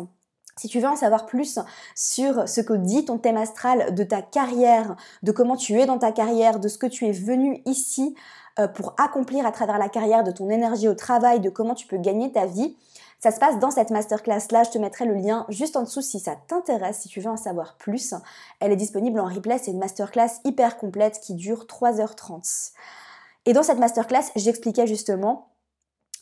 Si 0.58 0.70
tu 0.70 0.80
veux 0.80 0.88
en 0.88 0.96
savoir 0.96 1.26
plus 1.26 1.60
sur 1.96 2.48
ce 2.48 2.62
que 2.62 2.74
dit 2.74 3.04
ton 3.04 3.18
thème 3.18 3.36
astral 3.36 3.94
de 3.94 4.04
ta 4.04 4.22
carrière, 4.22 4.96
de 5.22 5.34
comment 5.34 5.58
tu 5.58 5.80
es 5.80 5.86
dans 5.86 5.98
ta 5.98 6.14
carrière, 6.14 6.60
de 6.60 6.70
ce 6.70 6.78
que 6.78 6.88
tu 6.88 7.06
es 7.06 7.12
venu 7.12 7.62
ici 7.66 8.16
euh, 8.60 8.70
pour 8.70 8.96
accomplir 8.98 9.46
à 9.46 9.52
travers 9.52 9.78
la 9.78 9.90
carrière, 9.90 10.24
de 10.24 10.32
ton 10.32 10.50
énergie 10.50 10.88
au 10.88 10.94
travail, 10.94 11.42
de 11.42 11.50
comment 11.50 11.76
tu 11.76 11.88
peux 11.88 11.98
gagner 11.98 12.32
ta 12.32 12.46
vie, 12.46 12.78
ça 13.20 13.32
se 13.32 13.40
passe 13.40 13.60
dans 13.60 13.72
cette 13.72 13.90
masterclass 13.90 14.48
là. 14.52 14.64
Je 14.64 14.70
te 14.70 14.78
mettrai 14.78 15.06
le 15.06 15.16
lien 15.16 15.46
juste 15.50 15.76
en 15.76 15.84
dessous 15.84 16.02
si 16.02 16.22
ça 16.22 16.38
t'intéresse, 16.48 17.00
si 17.02 17.10
tu 17.10 17.20
veux 17.20 17.30
en 17.30 17.38
savoir 17.38 17.76
plus. 17.76 18.14
Elle 18.62 18.72
est 18.72 18.78
disponible 18.78 19.20
en 19.20 19.26
replay. 19.26 19.58
C'est 19.58 19.72
une 19.72 19.80
masterclass 19.80 20.40
hyper 20.46 20.78
complète 20.78 21.20
qui 21.20 21.34
dure 21.34 21.66
3h30. 21.66 22.72
Et 23.46 23.54
dans 23.54 23.64
cette 23.64 23.80
masterclass, 23.80 24.32
j'expliquais 24.36 24.88
justement 24.88 25.50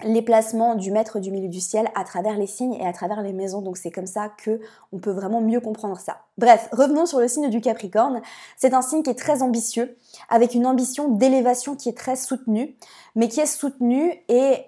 les 0.03 0.21
placements 0.21 0.75
du 0.75 0.91
maître 0.91 1.19
du 1.19 1.31
milieu 1.31 1.49
du 1.49 1.59
ciel 1.59 1.89
à 1.95 2.03
travers 2.03 2.37
les 2.37 2.47
signes 2.47 2.73
et 2.73 2.85
à 2.85 2.93
travers 2.93 3.21
les 3.21 3.33
maisons. 3.33 3.61
Donc 3.61 3.77
c'est 3.77 3.91
comme 3.91 4.07
ça 4.07 4.29
que 4.29 4.59
on 4.91 4.99
peut 4.99 5.11
vraiment 5.11 5.41
mieux 5.41 5.59
comprendre 5.59 5.99
ça. 5.99 6.21
Bref, 6.37 6.67
revenons 6.71 7.05
sur 7.05 7.19
le 7.19 7.27
signe 7.27 7.49
du 7.49 7.61
Capricorne. 7.61 8.21
C'est 8.57 8.73
un 8.73 8.81
signe 8.81 9.03
qui 9.03 9.11
est 9.11 9.19
très 9.19 9.41
ambitieux, 9.41 9.95
avec 10.29 10.55
une 10.55 10.65
ambition 10.65 11.09
d'élévation 11.09 11.75
qui 11.75 11.89
est 11.89 11.97
très 11.97 12.15
soutenue, 12.15 12.75
mais 13.15 13.27
qui 13.27 13.39
est 13.39 13.45
soutenue 13.45 14.13
et 14.27 14.65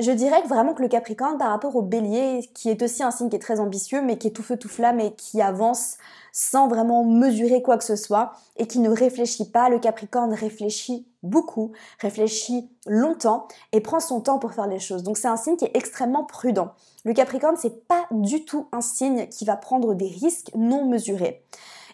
je 0.00 0.12
dirais 0.12 0.42
vraiment 0.42 0.74
que 0.74 0.82
le 0.82 0.88
Capricorne 0.88 1.38
par 1.38 1.50
rapport 1.50 1.74
au 1.74 1.82
Bélier, 1.82 2.48
qui 2.54 2.70
est 2.70 2.80
aussi 2.82 3.02
un 3.02 3.10
signe 3.10 3.28
qui 3.28 3.36
est 3.36 3.40
très 3.40 3.58
ambitieux, 3.58 4.00
mais 4.00 4.16
qui 4.16 4.28
est 4.28 4.30
tout 4.30 4.44
feu 4.44 4.56
tout 4.56 4.68
flamme 4.68 5.00
et 5.00 5.12
qui 5.14 5.42
avance 5.42 5.96
sans 6.32 6.68
vraiment 6.68 7.04
mesurer 7.04 7.62
quoi 7.62 7.76
que 7.78 7.84
ce 7.84 7.96
soit 7.96 8.32
et 8.56 8.68
qui 8.68 8.78
ne 8.78 8.90
réfléchit 8.90 9.50
pas, 9.50 9.68
le 9.68 9.80
Capricorne 9.80 10.32
réfléchit 10.32 11.07
beaucoup, 11.22 11.72
réfléchit 12.00 12.70
longtemps 12.86 13.48
et 13.72 13.80
prend 13.80 14.00
son 14.00 14.20
temps 14.20 14.38
pour 14.38 14.52
faire 14.52 14.66
les 14.66 14.78
choses. 14.78 15.02
Donc 15.02 15.18
c'est 15.18 15.28
un 15.28 15.36
signe 15.36 15.56
qui 15.56 15.64
est 15.64 15.76
extrêmement 15.76 16.24
prudent. 16.24 16.72
Le 17.04 17.12
Capricorne, 17.12 17.56
c'est 17.56 17.86
pas 17.86 18.06
du 18.10 18.44
tout 18.44 18.68
un 18.72 18.80
signe 18.80 19.26
qui 19.28 19.44
va 19.44 19.56
prendre 19.56 19.94
des 19.94 20.08
risques 20.08 20.50
non 20.54 20.84
mesurés. 20.86 21.44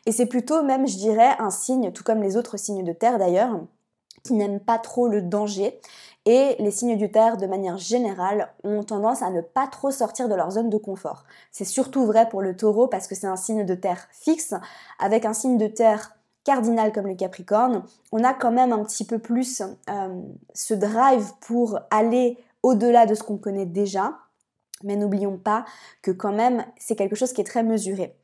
Et 0.07 0.13
c'est 0.13 0.27
plutôt 0.27 0.63
même, 0.63 0.87
je 0.87 0.97
dirais, 0.97 1.35
un 1.39 1.51
signe, 1.51 1.93
tout 1.93 2.05
comme 2.05 2.23
les 2.23 2.37
autres 2.37 2.59
signes 2.59 2.85
de 2.85 2.93
terre 2.93 3.19
d'ailleurs, 3.19 3.61
qui 4.23 4.35
n'aiment 4.35 4.61
pas 4.61 4.79
trop 4.79 5.09
le 5.09 5.23
danger 5.23 5.81
et 6.27 6.57
les 6.59 6.71
signes 6.71 6.97
du 6.97 7.11
terre, 7.11 7.37
de 7.37 7.47
manière 7.47 7.77
générale, 7.77 8.49
ont 8.65 8.83
tendance 8.83 9.21
à 9.21 9.31
ne 9.31 9.43
pas 9.43 9.67
trop 9.67 9.91
sortir 9.91 10.29
de 10.29 10.35
leur 10.35 10.53
zone 10.53 10.71
de 10.71 10.79
confort. 10.79 11.25
C'est 11.53 11.67
surtout 11.67 12.07
vrai 12.07 12.29
pour 12.31 12.41
le 12.41 12.57
taureau 12.57 12.89
parce 12.89 13.07
que 13.07 13.15
c'est 13.15 13.27
un 13.27 13.37
signe 13.37 13.67
de 13.67 13.75
terre 13.75 14.09
fixe. 14.11 14.55
Avec 14.99 15.27
un 15.27 15.35
signe 15.35 15.59
de 15.59 15.67
terre 15.67 16.17
cardinal 16.45 16.93
comme 16.93 17.07
le 17.07 17.15
Capricorne, 17.15 17.83
on 18.13 18.23
a 18.23 18.35
quand 18.35 18.53
même 18.53 18.73
un 18.73 18.85
petit 18.85 19.05
peu 19.05 19.19
plus 19.19 19.63
euh, 19.63 20.23
ce 20.55 20.75
drive 20.75 21.33
pour 21.41 21.81
aller 21.91 22.39
au-delà 22.63 23.07
de 23.07 23.15
ce 23.15 23.23
qu'on 23.23 23.39
connaît 23.39 23.67
déjà. 23.67 24.19
Mais 24.83 24.97
n'oublions 24.97 25.39
pas 25.39 25.65
que 26.03 26.11
quand 26.11 26.33
même, 26.33 26.65
c'est 26.79 26.97
quelque 26.97 27.17
chose 27.17 27.33
qui 27.33 27.41
est 27.41 27.45
très 27.45 27.63
mesuré. 27.63 28.15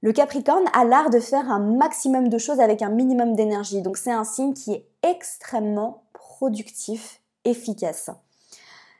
Le 0.00 0.12
Capricorne 0.12 0.64
a 0.74 0.84
l'art 0.84 1.08
de 1.08 1.20
faire 1.20 1.50
un 1.50 1.60
maximum 1.60 2.28
de 2.28 2.36
choses 2.36 2.60
avec 2.60 2.82
un 2.82 2.90
minimum 2.90 3.34
d'énergie. 3.36 3.80
Donc 3.80 3.96
c'est 3.96 4.12
un 4.12 4.24
signe 4.24 4.52
qui 4.52 4.72
est 4.72 4.86
extrêmement 5.02 6.04
productif 6.12 7.20
efficace. 7.44 8.10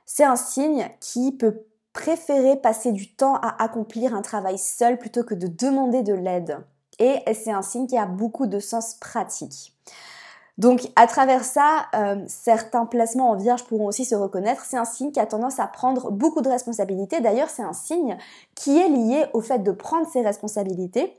C'est 0.07 0.25
un 0.25 0.37
signe 0.37 0.89
qui 1.01 1.33
peut 1.33 1.67
préférer 1.93 2.57
passer 2.57 2.93
du 2.93 3.15
temps 3.15 3.37
à 3.37 3.63
accomplir 3.63 4.15
un 4.15 4.23
travail 4.23 4.59
seul 4.59 4.99
plutôt 4.99 5.25
que 5.25 5.35
de 5.35 5.47
demander 5.47 6.03
de 6.03 6.15
l'aide. 6.15 6.59
Et 6.99 7.21
c'est 7.35 7.53
un 7.53 7.63
signe 7.63 7.87
qui 7.87 7.97
a 7.97 8.07
beaucoup 8.07 8.47
de 8.47 8.59
sens 8.59 8.95
pratique. 8.95 9.73
Donc 10.57 10.83
à 10.95 11.07
travers 11.07 11.45
ça, 11.45 11.87
euh, 11.95 12.23
certains 12.29 12.87
placements 12.87 13.31
en 13.31 13.37
vierge 13.37 13.65
pourront 13.65 13.87
aussi 13.87 14.05
se 14.05 14.15
reconnaître. 14.15 14.65
C'est 14.65 14.77
un 14.77 14.85
signe 14.85 15.11
qui 15.11 15.19
a 15.19 15.27
tendance 15.27 15.59
à 15.59 15.67
prendre 15.67 16.13
beaucoup 16.13 16.43
de 16.43 16.49
responsabilités. 16.49 17.21
D'ailleurs, 17.21 17.51
c'est 17.51 17.63
un 17.63 17.73
signe 17.73 18.17
qui 18.55 18.79
est 18.79 18.89
lié 18.89 19.27
au 19.33 19.41
fait 19.41 19.59
de 19.59 19.73
prendre 19.73 20.07
ses 20.07 20.23
responsabilités 20.23 21.19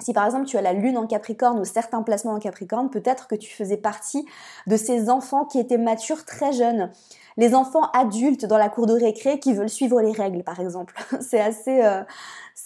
Si 0.00 0.12
par 0.12 0.24
exemple 0.26 0.46
tu 0.46 0.56
as 0.56 0.62
la 0.62 0.72
lune 0.72 0.98
en 0.98 1.06
Capricorne 1.06 1.60
ou 1.60 1.64
certains 1.64 2.02
placements 2.02 2.32
en 2.32 2.38
Capricorne, 2.40 2.90
peut-être 2.90 3.28
que 3.28 3.36
tu 3.36 3.50
faisais 3.54 3.76
partie 3.76 4.26
de 4.66 4.76
ces 4.76 5.08
enfants 5.08 5.44
qui 5.44 5.58
étaient 5.60 5.78
matures 5.78 6.24
très 6.24 6.52
jeunes. 6.52 6.90
Les 7.36 7.54
enfants 7.54 7.90
adultes 7.92 8.44
dans 8.46 8.58
la 8.58 8.68
cour 8.68 8.86
de 8.86 8.92
récré 8.92 9.38
qui 9.38 9.52
veulent 9.52 9.68
suivre 9.68 10.00
les 10.00 10.12
règles, 10.12 10.42
par 10.42 10.60
exemple. 10.60 10.94
c'est 11.20 11.40
assez, 11.40 11.82
euh, 11.82 12.02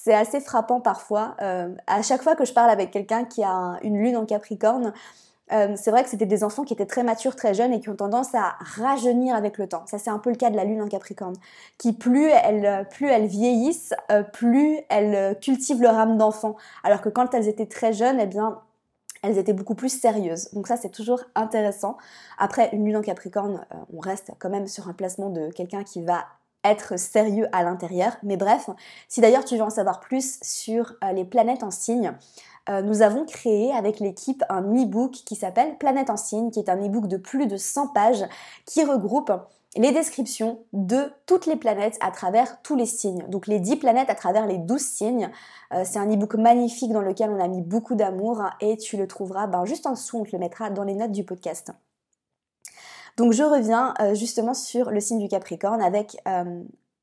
assez 0.06 0.40
frappant 0.40 0.80
parfois. 0.80 1.36
Euh, 1.42 1.74
à 1.86 2.02
chaque 2.02 2.22
fois 2.22 2.34
que 2.34 2.44
je 2.44 2.52
parle 2.52 2.70
avec 2.70 2.90
quelqu'un 2.90 3.24
qui 3.24 3.42
a 3.42 3.78
une 3.82 3.98
lune 3.98 4.16
en 4.16 4.26
Capricorne, 4.26 4.92
euh, 5.52 5.74
c'est 5.76 5.90
vrai 5.90 6.02
que 6.02 6.10
c'était 6.10 6.26
des 6.26 6.44
enfants 6.44 6.64
qui 6.64 6.72
étaient 6.72 6.86
très 6.86 7.02
matures, 7.02 7.36
très 7.36 7.54
jeunes 7.54 7.72
et 7.72 7.80
qui 7.80 7.88
ont 7.88 7.96
tendance 7.96 8.34
à 8.34 8.56
rajeunir 8.60 9.34
avec 9.34 9.58
le 9.58 9.68
temps. 9.68 9.84
Ça, 9.86 9.98
c'est 9.98 10.10
un 10.10 10.18
peu 10.18 10.30
le 10.30 10.36
cas 10.36 10.50
de 10.50 10.56
la 10.56 10.64
lune 10.64 10.82
en 10.82 10.88
Capricorne, 10.88 11.36
qui 11.78 11.92
plus 11.92 12.26
elles, 12.28 12.86
plus 12.88 13.08
elles 13.08 13.26
vieillissent, 13.26 13.94
euh, 14.10 14.22
plus 14.22 14.80
elles 14.88 15.38
cultivent 15.40 15.82
leur 15.82 15.96
âme 15.98 16.18
d'enfant. 16.18 16.56
Alors 16.84 17.00
que 17.00 17.08
quand 17.08 17.34
elles 17.34 17.48
étaient 17.48 17.66
très 17.66 17.92
jeunes, 17.92 18.18
eh 18.20 18.26
bien, 18.26 18.60
elles 19.22 19.38
étaient 19.38 19.52
beaucoup 19.52 19.74
plus 19.74 19.88
sérieuses. 19.88 20.50
Donc 20.52 20.68
ça, 20.68 20.76
c'est 20.76 20.90
toujours 20.90 21.22
intéressant. 21.34 21.96
Après, 22.38 22.68
une 22.72 22.84
lune 22.84 22.96
en 22.96 23.02
Capricorne, 23.02 23.64
euh, 23.72 23.76
on 23.94 24.00
reste 24.00 24.32
quand 24.38 24.50
même 24.50 24.66
sur 24.66 24.88
un 24.88 24.92
placement 24.92 25.30
de 25.30 25.50
quelqu'un 25.50 25.82
qui 25.82 26.02
va 26.02 26.24
être 26.64 26.98
sérieux 26.98 27.46
à 27.52 27.62
l'intérieur. 27.62 28.16
Mais 28.22 28.36
bref, 28.36 28.68
si 29.08 29.20
d'ailleurs 29.20 29.44
tu 29.44 29.56
veux 29.56 29.62
en 29.62 29.70
savoir 29.70 30.00
plus 30.00 30.38
sur 30.42 30.94
les 31.14 31.24
planètes 31.24 31.62
en 31.62 31.70
signe, 31.70 32.12
euh, 32.68 32.82
nous 32.82 33.02
avons 33.02 33.24
créé 33.24 33.72
avec 33.72 34.00
l'équipe 34.00 34.44
un 34.48 34.62
e-book 34.62 35.12
qui 35.12 35.36
s'appelle 35.36 35.78
Planète 35.78 36.10
en 36.10 36.16
signe, 36.16 36.50
qui 36.50 36.58
est 36.58 36.68
un 36.68 36.76
e-book 36.76 37.08
de 37.08 37.16
plus 37.16 37.46
de 37.46 37.56
100 37.56 37.88
pages 37.88 38.24
qui 38.66 38.84
regroupe 38.84 39.32
les 39.76 39.92
descriptions 39.92 40.60
de 40.72 41.12
toutes 41.26 41.46
les 41.46 41.56
planètes 41.56 41.96
à 42.00 42.10
travers 42.10 42.60
tous 42.62 42.76
les 42.76 42.86
signes. 42.86 43.24
Donc 43.28 43.46
les 43.46 43.60
10 43.60 43.76
planètes 43.76 44.10
à 44.10 44.14
travers 44.14 44.46
les 44.46 44.58
12 44.58 44.80
signes. 44.80 45.30
Euh, 45.72 45.82
c'est 45.84 45.98
un 45.98 46.10
e-book 46.10 46.34
magnifique 46.34 46.92
dans 46.92 47.02
lequel 47.02 47.30
on 47.30 47.40
a 47.40 47.48
mis 47.48 47.62
beaucoup 47.62 47.94
d'amour 47.94 48.42
et 48.60 48.76
tu 48.76 48.96
le 48.96 49.06
trouveras 49.06 49.46
ben, 49.46 49.64
juste 49.64 49.86
en 49.86 49.92
dessous, 49.92 50.18
on 50.18 50.24
te 50.24 50.32
le 50.32 50.38
mettra 50.38 50.70
dans 50.70 50.84
les 50.84 50.94
notes 50.94 51.12
du 51.12 51.24
podcast. 51.24 51.72
Donc 53.16 53.32
je 53.32 53.42
reviens 53.42 53.94
euh, 54.00 54.14
justement 54.14 54.54
sur 54.54 54.90
le 54.90 55.00
signe 55.00 55.18
du 55.18 55.28
Capricorne 55.28 55.82
avec 55.82 56.16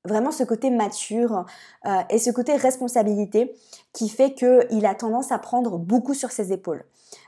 vraiment 0.05 0.31
ce 0.31 0.43
côté 0.43 0.69
mature 0.69 1.45
euh, 1.85 2.01
et 2.09 2.19
ce 2.19 2.31
côté 2.31 2.55
responsabilité 2.55 3.55
qui 3.93 4.09
fait 4.09 4.33
qu'il 4.33 4.85
a 4.85 4.95
tendance 4.95 5.31
à 5.31 5.39
prendre 5.39 5.77
beaucoup 5.77 6.13
sur 6.13 6.31
ses 6.31 6.53
épaules. 6.53 6.83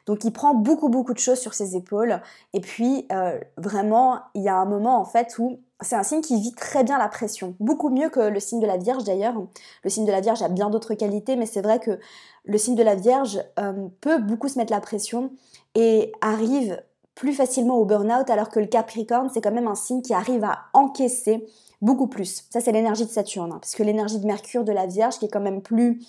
Donc 0.06 0.24
il 0.24 0.32
prend 0.32 0.54
beaucoup 0.54 0.90
beaucoup 0.90 1.14
de 1.14 1.20
choses 1.20 1.40
sur 1.40 1.54
ses 1.54 1.76
épaules 1.76 2.22
et 2.54 2.62
puis 2.62 3.08
euh, 3.12 3.40
vraiment 3.58 4.20
il 4.34 4.42
y 4.42 4.50
a 4.50 4.56
un 4.56 4.66
moment 4.66 5.00
en 5.00 5.06
fait 5.06 5.38
où 5.38 5.60
c'est 5.82 5.96
un 5.96 6.04
signe 6.04 6.22
qui 6.22 6.40
vit 6.40 6.56
très 6.56 6.84
bien 6.84 6.98
la 6.98 7.08
pression, 7.08 7.56
beaucoup 7.60 7.90
mieux 7.90 8.10
que 8.10 8.20
le 8.20 8.40
signe 8.40 8.60
de 8.60 8.66
la 8.66 8.78
Vierge 8.78 9.04
d'ailleurs. 9.04 9.36
Le 9.84 9.90
signe 9.90 10.06
de 10.06 10.12
la 10.12 10.22
Vierge 10.22 10.42
a 10.42 10.50
bien 10.50 10.70
d'autres 10.70 10.94
qualités 10.94 11.36
mais 11.36 11.46
c'est 11.46 11.62
vrai 11.62 11.80
que 11.80 12.00
le 12.46 12.58
signe 12.58 12.76
de 12.76 12.84
la 12.84 12.96
Vierge 12.96 13.40
euh, 13.60 13.88
peut 14.02 14.20
beaucoup 14.20 14.48
se 14.48 14.58
mettre 14.58 14.74
la 14.74 14.82
pression 14.82 15.32
et 15.76 16.12
arrive 16.22 16.82
plus 17.14 17.34
facilement 17.34 17.78
au 17.78 17.86
burn-out 17.86 18.30
alors 18.30 18.50
que 18.50 18.60
le 18.60 18.68
Capricorne 18.68 19.30
c'est 19.34 19.42
quand 19.42 19.52
même 19.52 19.68
un 19.68 19.76
signe 19.76 20.02
qui 20.02 20.14
arrive 20.14 20.44
à 20.44 20.66
encaisser 20.74 21.46
beaucoup 21.82 22.08
plus. 22.08 22.46
Ça, 22.50 22.62
c'est 22.62 22.72
l'énergie 22.72 23.06
de 23.06 23.12
Saturne, 23.12 23.52
hein, 23.52 23.60
parce 23.60 23.76
que 23.76 23.84
l'énergie 23.84 24.20
de 24.20 24.26
Mercure 24.26 24.64
de 24.64 24.72
la 24.72 24.88
Vierge, 24.88 25.20
qui 25.20 25.26
est 25.26 25.30
quand 25.30 25.42
même 25.42 25.62
plus 25.62 26.02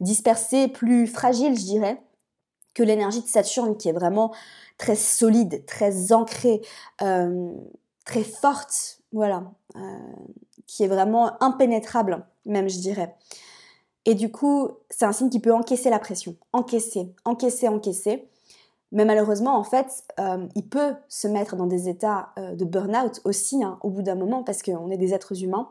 dispersée, 0.00 0.68
plus 0.68 1.06
fragile, 1.06 1.58
je 1.58 1.64
dirais, 1.64 2.02
que 2.74 2.82
l'énergie 2.82 3.22
de 3.22 3.28
Saturne, 3.28 3.76
qui 3.76 3.88
est 3.88 3.92
vraiment 3.92 4.32
très 4.78 4.96
solide, 4.96 5.64
très 5.66 6.12
ancrée, 6.12 6.60
euh, 7.02 7.52
très 8.04 8.24
forte, 8.24 9.00
voilà, 9.12 9.44
euh, 9.76 9.80
qui 10.66 10.82
est 10.82 10.88
vraiment 10.88 11.42
impénétrable, 11.42 12.26
même, 12.44 12.68
je 12.68 12.78
dirais. 12.78 13.14
Et 14.04 14.14
du 14.14 14.30
coup, 14.30 14.68
c'est 14.90 15.04
un 15.04 15.12
signe 15.12 15.30
qui 15.30 15.40
peut 15.40 15.54
encaisser 15.54 15.88
la 15.88 15.98
pression, 15.98 16.36
encaisser, 16.52 17.14
encaisser, 17.24 17.68
encaisser. 17.68 18.28
Mais 18.94 19.04
malheureusement, 19.04 19.58
en 19.58 19.64
fait, 19.64 20.04
euh, 20.20 20.46
il 20.54 20.68
peut 20.68 20.94
se 21.08 21.26
mettre 21.26 21.56
dans 21.56 21.66
des 21.66 21.88
états 21.88 22.30
euh, 22.38 22.54
de 22.54 22.64
burn-out 22.64 23.20
aussi 23.24 23.62
hein, 23.62 23.76
au 23.82 23.90
bout 23.90 24.02
d'un 24.02 24.14
moment 24.14 24.44
parce 24.44 24.62
qu'on 24.62 24.88
est 24.88 24.96
des 24.96 25.12
êtres 25.12 25.42
humains 25.42 25.68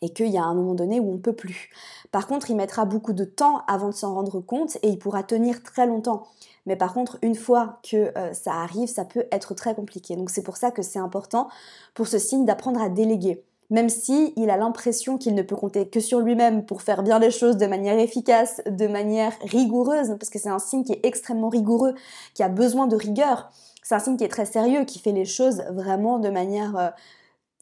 et 0.00 0.10
qu'il 0.10 0.28
y 0.28 0.38
a 0.38 0.44
un 0.44 0.54
moment 0.54 0.74
donné 0.74 1.00
où 1.00 1.10
on 1.10 1.14
ne 1.14 1.18
peut 1.18 1.32
plus. 1.32 1.70
Par 2.12 2.28
contre, 2.28 2.50
il 2.50 2.56
mettra 2.56 2.84
beaucoup 2.84 3.14
de 3.14 3.24
temps 3.24 3.62
avant 3.66 3.88
de 3.88 3.94
s'en 3.94 4.14
rendre 4.14 4.40
compte 4.40 4.76
et 4.82 4.88
il 4.88 4.98
pourra 4.98 5.24
tenir 5.24 5.64
très 5.64 5.86
longtemps. 5.86 6.28
Mais 6.66 6.76
par 6.76 6.94
contre, 6.94 7.18
une 7.20 7.34
fois 7.34 7.80
que 7.82 8.16
euh, 8.16 8.32
ça 8.32 8.52
arrive, 8.54 8.88
ça 8.88 9.04
peut 9.04 9.24
être 9.32 9.54
très 9.54 9.74
compliqué. 9.74 10.14
Donc 10.14 10.30
c'est 10.30 10.44
pour 10.44 10.56
ça 10.56 10.70
que 10.70 10.82
c'est 10.82 11.00
important 11.00 11.48
pour 11.94 12.06
ce 12.06 12.18
signe 12.18 12.44
d'apprendre 12.44 12.80
à 12.80 12.88
déléguer 12.90 13.42
même 13.70 13.88
si 13.88 14.32
il 14.36 14.50
a 14.50 14.56
l'impression 14.56 15.18
qu'il 15.18 15.34
ne 15.34 15.42
peut 15.42 15.56
compter 15.56 15.88
que 15.88 16.00
sur 16.00 16.20
lui-même 16.20 16.64
pour 16.64 16.82
faire 16.82 17.02
bien 17.02 17.18
les 17.18 17.30
choses 17.30 17.56
de 17.56 17.66
manière 17.66 17.98
efficace, 17.98 18.60
de 18.66 18.86
manière 18.86 19.32
rigoureuse, 19.42 20.16
parce 20.18 20.30
que 20.30 20.38
c'est 20.38 20.48
un 20.48 20.58
signe 20.58 20.84
qui 20.84 20.92
est 20.92 21.04
extrêmement 21.04 21.48
rigoureux, 21.48 21.94
qui 22.34 22.42
a 22.42 22.48
besoin 22.48 22.86
de 22.86 22.96
rigueur. 22.96 23.50
C'est 23.82 23.94
un 23.94 23.98
signe 23.98 24.16
qui 24.16 24.24
est 24.24 24.28
très 24.28 24.46
sérieux, 24.46 24.84
qui 24.84 24.98
fait 24.98 25.12
les 25.12 25.24
choses 25.24 25.62
vraiment 25.70 26.18
de 26.18 26.28
manière 26.28 26.76
euh, 26.76 26.88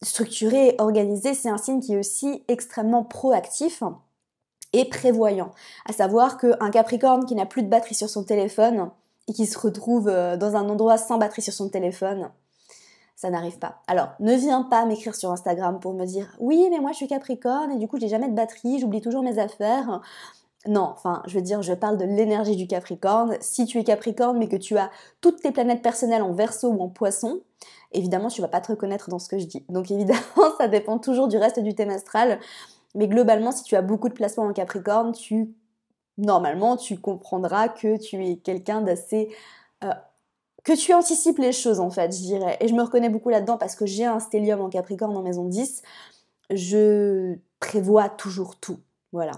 structurée, 0.02 0.74
organisée. 0.78 1.34
C'est 1.34 1.48
un 1.48 1.58
signe 1.58 1.80
qui 1.80 1.94
est 1.94 1.98
aussi 1.98 2.44
extrêmement 2.48 3.04
proactif 3.04 3.82
et 4.72 4.84
prévoyant. 4.84 5.50
À 5.86 5.92
savoir 5.92 6.38
qu'un 6.38 6.70
Capricorne 6.70 7.26
qui 7.26 7.34
n'a 7.34 7.46
plus 7.46 7.62
de 7.62 7.68
batterie 7.68 7.94
sur 7.94 8.08
son 8.08 8.24
téléphone 8.24 8.90
et 9.28 9.32
qui 9.32 9.46
se 9.46 9.58
retrouve 9.58 10.08
euh, 10.08 10.36
dans 10.36 10.56
un 10.56 10.68
endroit 10.68 10.98
sans 10.98 11.18
batterie 11.18 11.42
sur 11.42 11.52
son 11.52 11.68
téléphone, 11.68 12.30
ça 13.22 13.30
n'arrive 13.30 13.60
pas. 13.60 13.82
Alors, 13.86 14.08
ne 14.18 14.34
viens 14.34 14.64
pas 14.64 14.84
m'écrire 14.84 15.14
sur 15.14 15.30
Instagram 15.30 15.78
pour 15.78 15.94
me 15.94 16.04
dire 16.04 16.34
oui, 16.40 16.66
mais 16.70 16.80
moi 16.80 16.90
je 16.90 16.96
suis 16.96 17.06
Capricorne 17.06 17.70
et 17.70 17.78
du 17.78 17.86
coup 17.86 17.96
j'ai 18.00 18.08
jamais 18.08 18.28
de 18.28 18.34
batterie, 18.34 18.80
j'oublie 18.80 19.00
toujours 19.00 19.22
mes 19.22 19.38
affaires. 19.38 20.00
Non, 20.66 20.90
enfin, 20.92 21.22
je 21.26 21.36
veux 21.36 21.40
dire, 21.42 21.62
je 21.62 21.72
parle 21.72 21.98
de 21.98 22.04
l'énergie 22.04 22.56
du 22.56 22.66
Capricorne. 22.66 23.36
Si 23.40 23.64
tu 23.64 23.78
es 23.78 23.84
Capricorne 23.84 24.38
mais 24.38 24.48
que 24.48 24.56
tu 24.56 24.76
as 24.76 24.90
toutes 25.20 25.40
tes 25.40 25.52
planètes 25.52 25.82
personnelles 25.82 26.22
en 26.22 26.32
Verseau 26.32 26.70
ou 26.70 26.82
en 26.82 26.88
Poisson, 26.88 27.38
évidemment, 27.92 28.26
tu 28.26 28.40
vas 28.40 28.48
pas 28.48 28.60
te 28.60 28.72
reconnaître 28.72 29.08
dans 29.08 29.20
ce 29.20 29.28
que 29.28 29.38
je 29.38 29.46
dis. 29.46 29.64
Donc 29.68 29.90
évidemment, 29.92 30.56
ça 30.58 30.66
dépend 30.66 30.98
toujours 30.98 31.28
du 31.28 31.36
reste 31.36 31.60
du 31.60 31.76
thème 31.76 31.90
astral. 31.90 32.40
Mais 32.96 33.06
globalement, 33.06 33.52
si 33.52 33.62
tu 33.62 33.76
as 33.76 33.82
beaucoup 33.82 34.08
de 34.08 34.14
placements 34.14 34.46
en 34.46 34.52
Capricorne, 34.52 35.12
tu 35.12 35.54
normalement, 36.18 36.76
tu 36.76 36.98
comprendras 36.98 37.68
que 37.68 37.98
tu 37.98 38.26
es 38.26 38.36
quelqu'un 38.36 38.80
d'assez 38.80 39.28
que 40.64 40.72
tu 40.72 40.92
anticipes 40.92 41.38
les 41.38 41.52
choses 41.52 41.80
en 41.80 41.90
fait, 41.90 42.12
je 42.12 42.22
dirais. 42.22 42.56
Et 42.60 42.68
je 42.68 42.74
me 42.74 42.82
reconnais 42.82 43.08
beaucoup 43.08 43.30
là-dedans 43.30 43.58
parce 43.58 43.74
que 43.74 43.86
j'ai 43.86 44.04
un 44.04 44.20
stellium 44.20 44.60
en 44.60 44.68
Capricorne 44.68 45.16
en 45.16 45.22
maison 45.22 45.44
10. 45.44 45.82
Je 46.50 47.36
prévois 47.60 48.08
toujours 48.08 48.56
tout. 48.56 48.78
Voilà. 49.12 49.32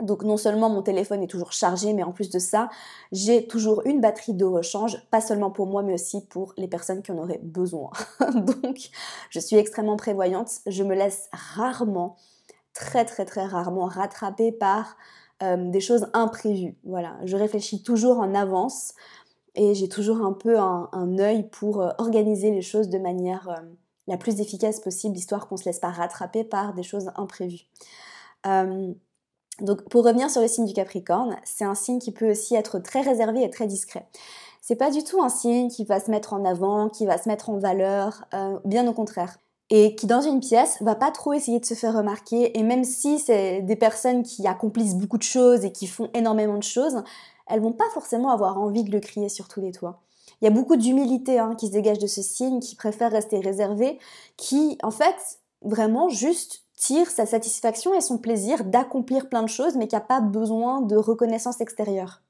Donc 0.00 0.22
non 0.22 0.36
seulement 0.36 0.70
mon 0.70 0.82
téléphone 0.82 1.22
est 1.24 1.28
toujours 1.28 1.52
chargé, 1.52 1.92
mais 1.92 2.04
en 2.04 2.12
plus 2.12 2.30
de 2.30 2.38
ça, 2.38 2.68
j'ai 3.10 3.48
toujours 3.48 3.82
une 3.84 4.00
batterie 4.00 4.32
de 4.32 4.44
rechange, 4.44 4.96
pas 5.10 5.20
seulement 5.20 5.50
pour 5.50 5.66
moi, 5.66 5.82
mais 5.82 5.94
aussi 5.94 6.24
pour 6.24 6.54
les 6.56 6.68
personnes 6.68 7.02
qui 7.02 7.10
en 7.10 7.18
auraient 7.18 7.40
besoin. 7.42 7.90
Donc 8.34 8.90
je 9.30 9.40
suis 9.40 9.56
extrêmement 9.56 9.96
prévoyante. 9.96 10.50
Je 10.66 10.84
me 10.84 10.94
laisse 10.94 11.28
rarement, 11.32 12.16
très 12.74 13.04
très 13.04 13.24
très 13.24 13.44
rarement 13.44 13.86
rattraper 13.86 14.52
par 14.52 14.96
euh, 15.42 15.56
des 15.70 15.80
choses 15.80 16.06
imprévues. 16.12 16.76
Voilà, 16.84 17.16
je 17.24 17.36
réfléchis 17.36 17.82
toujours 17.82 18.20
en 18.20 18.34
avance 18.34 18.94
et 19.54 19.74
j'ai 19.74 19.88
toujours 19.88 20.24
un 20.24 20.32
peu 20.32 20.58
un, 20.58 21.18
œil 21.18 21.48
pour 21.48 21.80
euh, 21.80 21.90
organiser 21.98 22.50
les 22.50 22.62
choses 22.62 22.88
de 22.88 22.98
manière 22.98 23.48
euh, 23.48 23.62
la 24.06 24.16
plus 24.16 24.40
efficace 24.40 24.80
possible, 24.80 25.16
histoire 25.16 25.48
qu'on 25.48 25.56
ne 25.56 25.60
se 25.60 25.64
laisse 25.64 25.80
pas 25.80 25.90
rattraper 25.90 26.44
par 26.44 26.74
des 26.74 26.82
choses 26.82 27.10
imprévues. 27.16 27.66
Euh, 28.46 28.92
donc 29.60 29.88
pour 29.88 30.04
revenir 30.04 30.30
sur 30.30 30.40
le 30.40 30.48
signe 30.48 30.66
du 30.66 30.72
Capricorne, 30.72 31.36
c'est 31.44 31.64
un 31.64 31.74
signe 31.74 31.98
qui 31.98 32.12
peut 32.12 32.30
aussi 32.30 32.54
être 32.54 32.78
très 32.78 33.00
réservé 33.00 33.42
et 33.42 33.50
très 33.50 33.66
discret. 33.66 34.06
C'est 34.60 34.76
pas 34.76 34.90
du 34.90 35.02
tout 35.02 35.22
un 35.22 35.28
signe 35.28 35.68
qui 35.68 35.84
va 35.84 35.98
se 35.98 36.10
mettre 36.10 36.34
en 36.34 36.44
avant, 36.44 36.88
qui 36.88 37.06
va 37.06 37.18
se 37.18 37.28
mettre 37.28 37.48
en 37.48 37.58
valeur, 37.58 38.24
bien 38.64 38.86
au 38.86 38.92
contraire. 38.92 39.38
Et 39.70 39.94
qui 39.94 40.06
dans 40.06 40.20
une 40.20 40.40
pièce 40.40 40.76
va 40.82 40.94
pas 40.94 41.10
trop 41.10 41.32
essayer 41.32 41.58
de 41.58 41.64
se 41.64 41.74
faire 41.74 41.94
remarquer. 41.94 42.58
Et 42.58 42.62
même 42.62 42.84
si 42.84 43.18
c'est 43.18 43.62
des 43.62 43.76
personnes 43.76 44.22
qui 44.22 44.46
accomplissent 44.46 44.94
beaucoup 44.94 45.16
de 45.16 45.22
choses 45.22 45.64
et 45.64 45.72
qui 45.72 45.86
font 45.86 46.10
énormément 46.12 46.58
de 46.58 46.62
choses, 46.62 47.02
elles 47.48 47.60
vont 47.60 47.72
pas 47.72 47.88
forcément 47.92 48.30
avoir 48.30 48.58
envie 48.58 48.84
de 48.84 48.90
le 48.90 49.00
crier 49.00 49.28
sur 49.28 49.48
tous 49.48 49.60
les 49.60 49.72
toits. 49.72 50.00
Il 50.40 50.44
y 50.44 50.48
a 50.48 50.52
beaucoup 50.52 50.76
d'humilité 50.76 51.38
hein, 51.38 51.54
qui 51.56 51.66
se 51.66 51.72
dégage 51.72 51.98
de 51.98 52.06
ce 52.06 52.22
signe, 52.22 52.60
qui 52.60 52.76
préfère 52.76 53.10
rester 53.10 53.40
réservé, 53.40 53.98
qui 54.36 54.78
en 54.82 54.90
fait 54.90 55.40
vraiment 55.62 56.08
juste 56.08 56.64
tire 56.76 57.10
sa 57.10 57.26
satisfaction 57.26 57.92
et 57.94 58.00
son 58.00 58.18
plaisir 58.18 58.64
d'accomplir 58.64 59.28
plein 59.28 59.42
de 59.42 59.48
choses, 59.48 59.76
mais 59.76 59.88
qui 59.88 59.96
n'a 59.96 60.00
pas 60.00 60.20
besoin 60.20 60.80
de 60.80 60.96
reconnaissance 60.96 61.60
extérieure. 61.60 62.22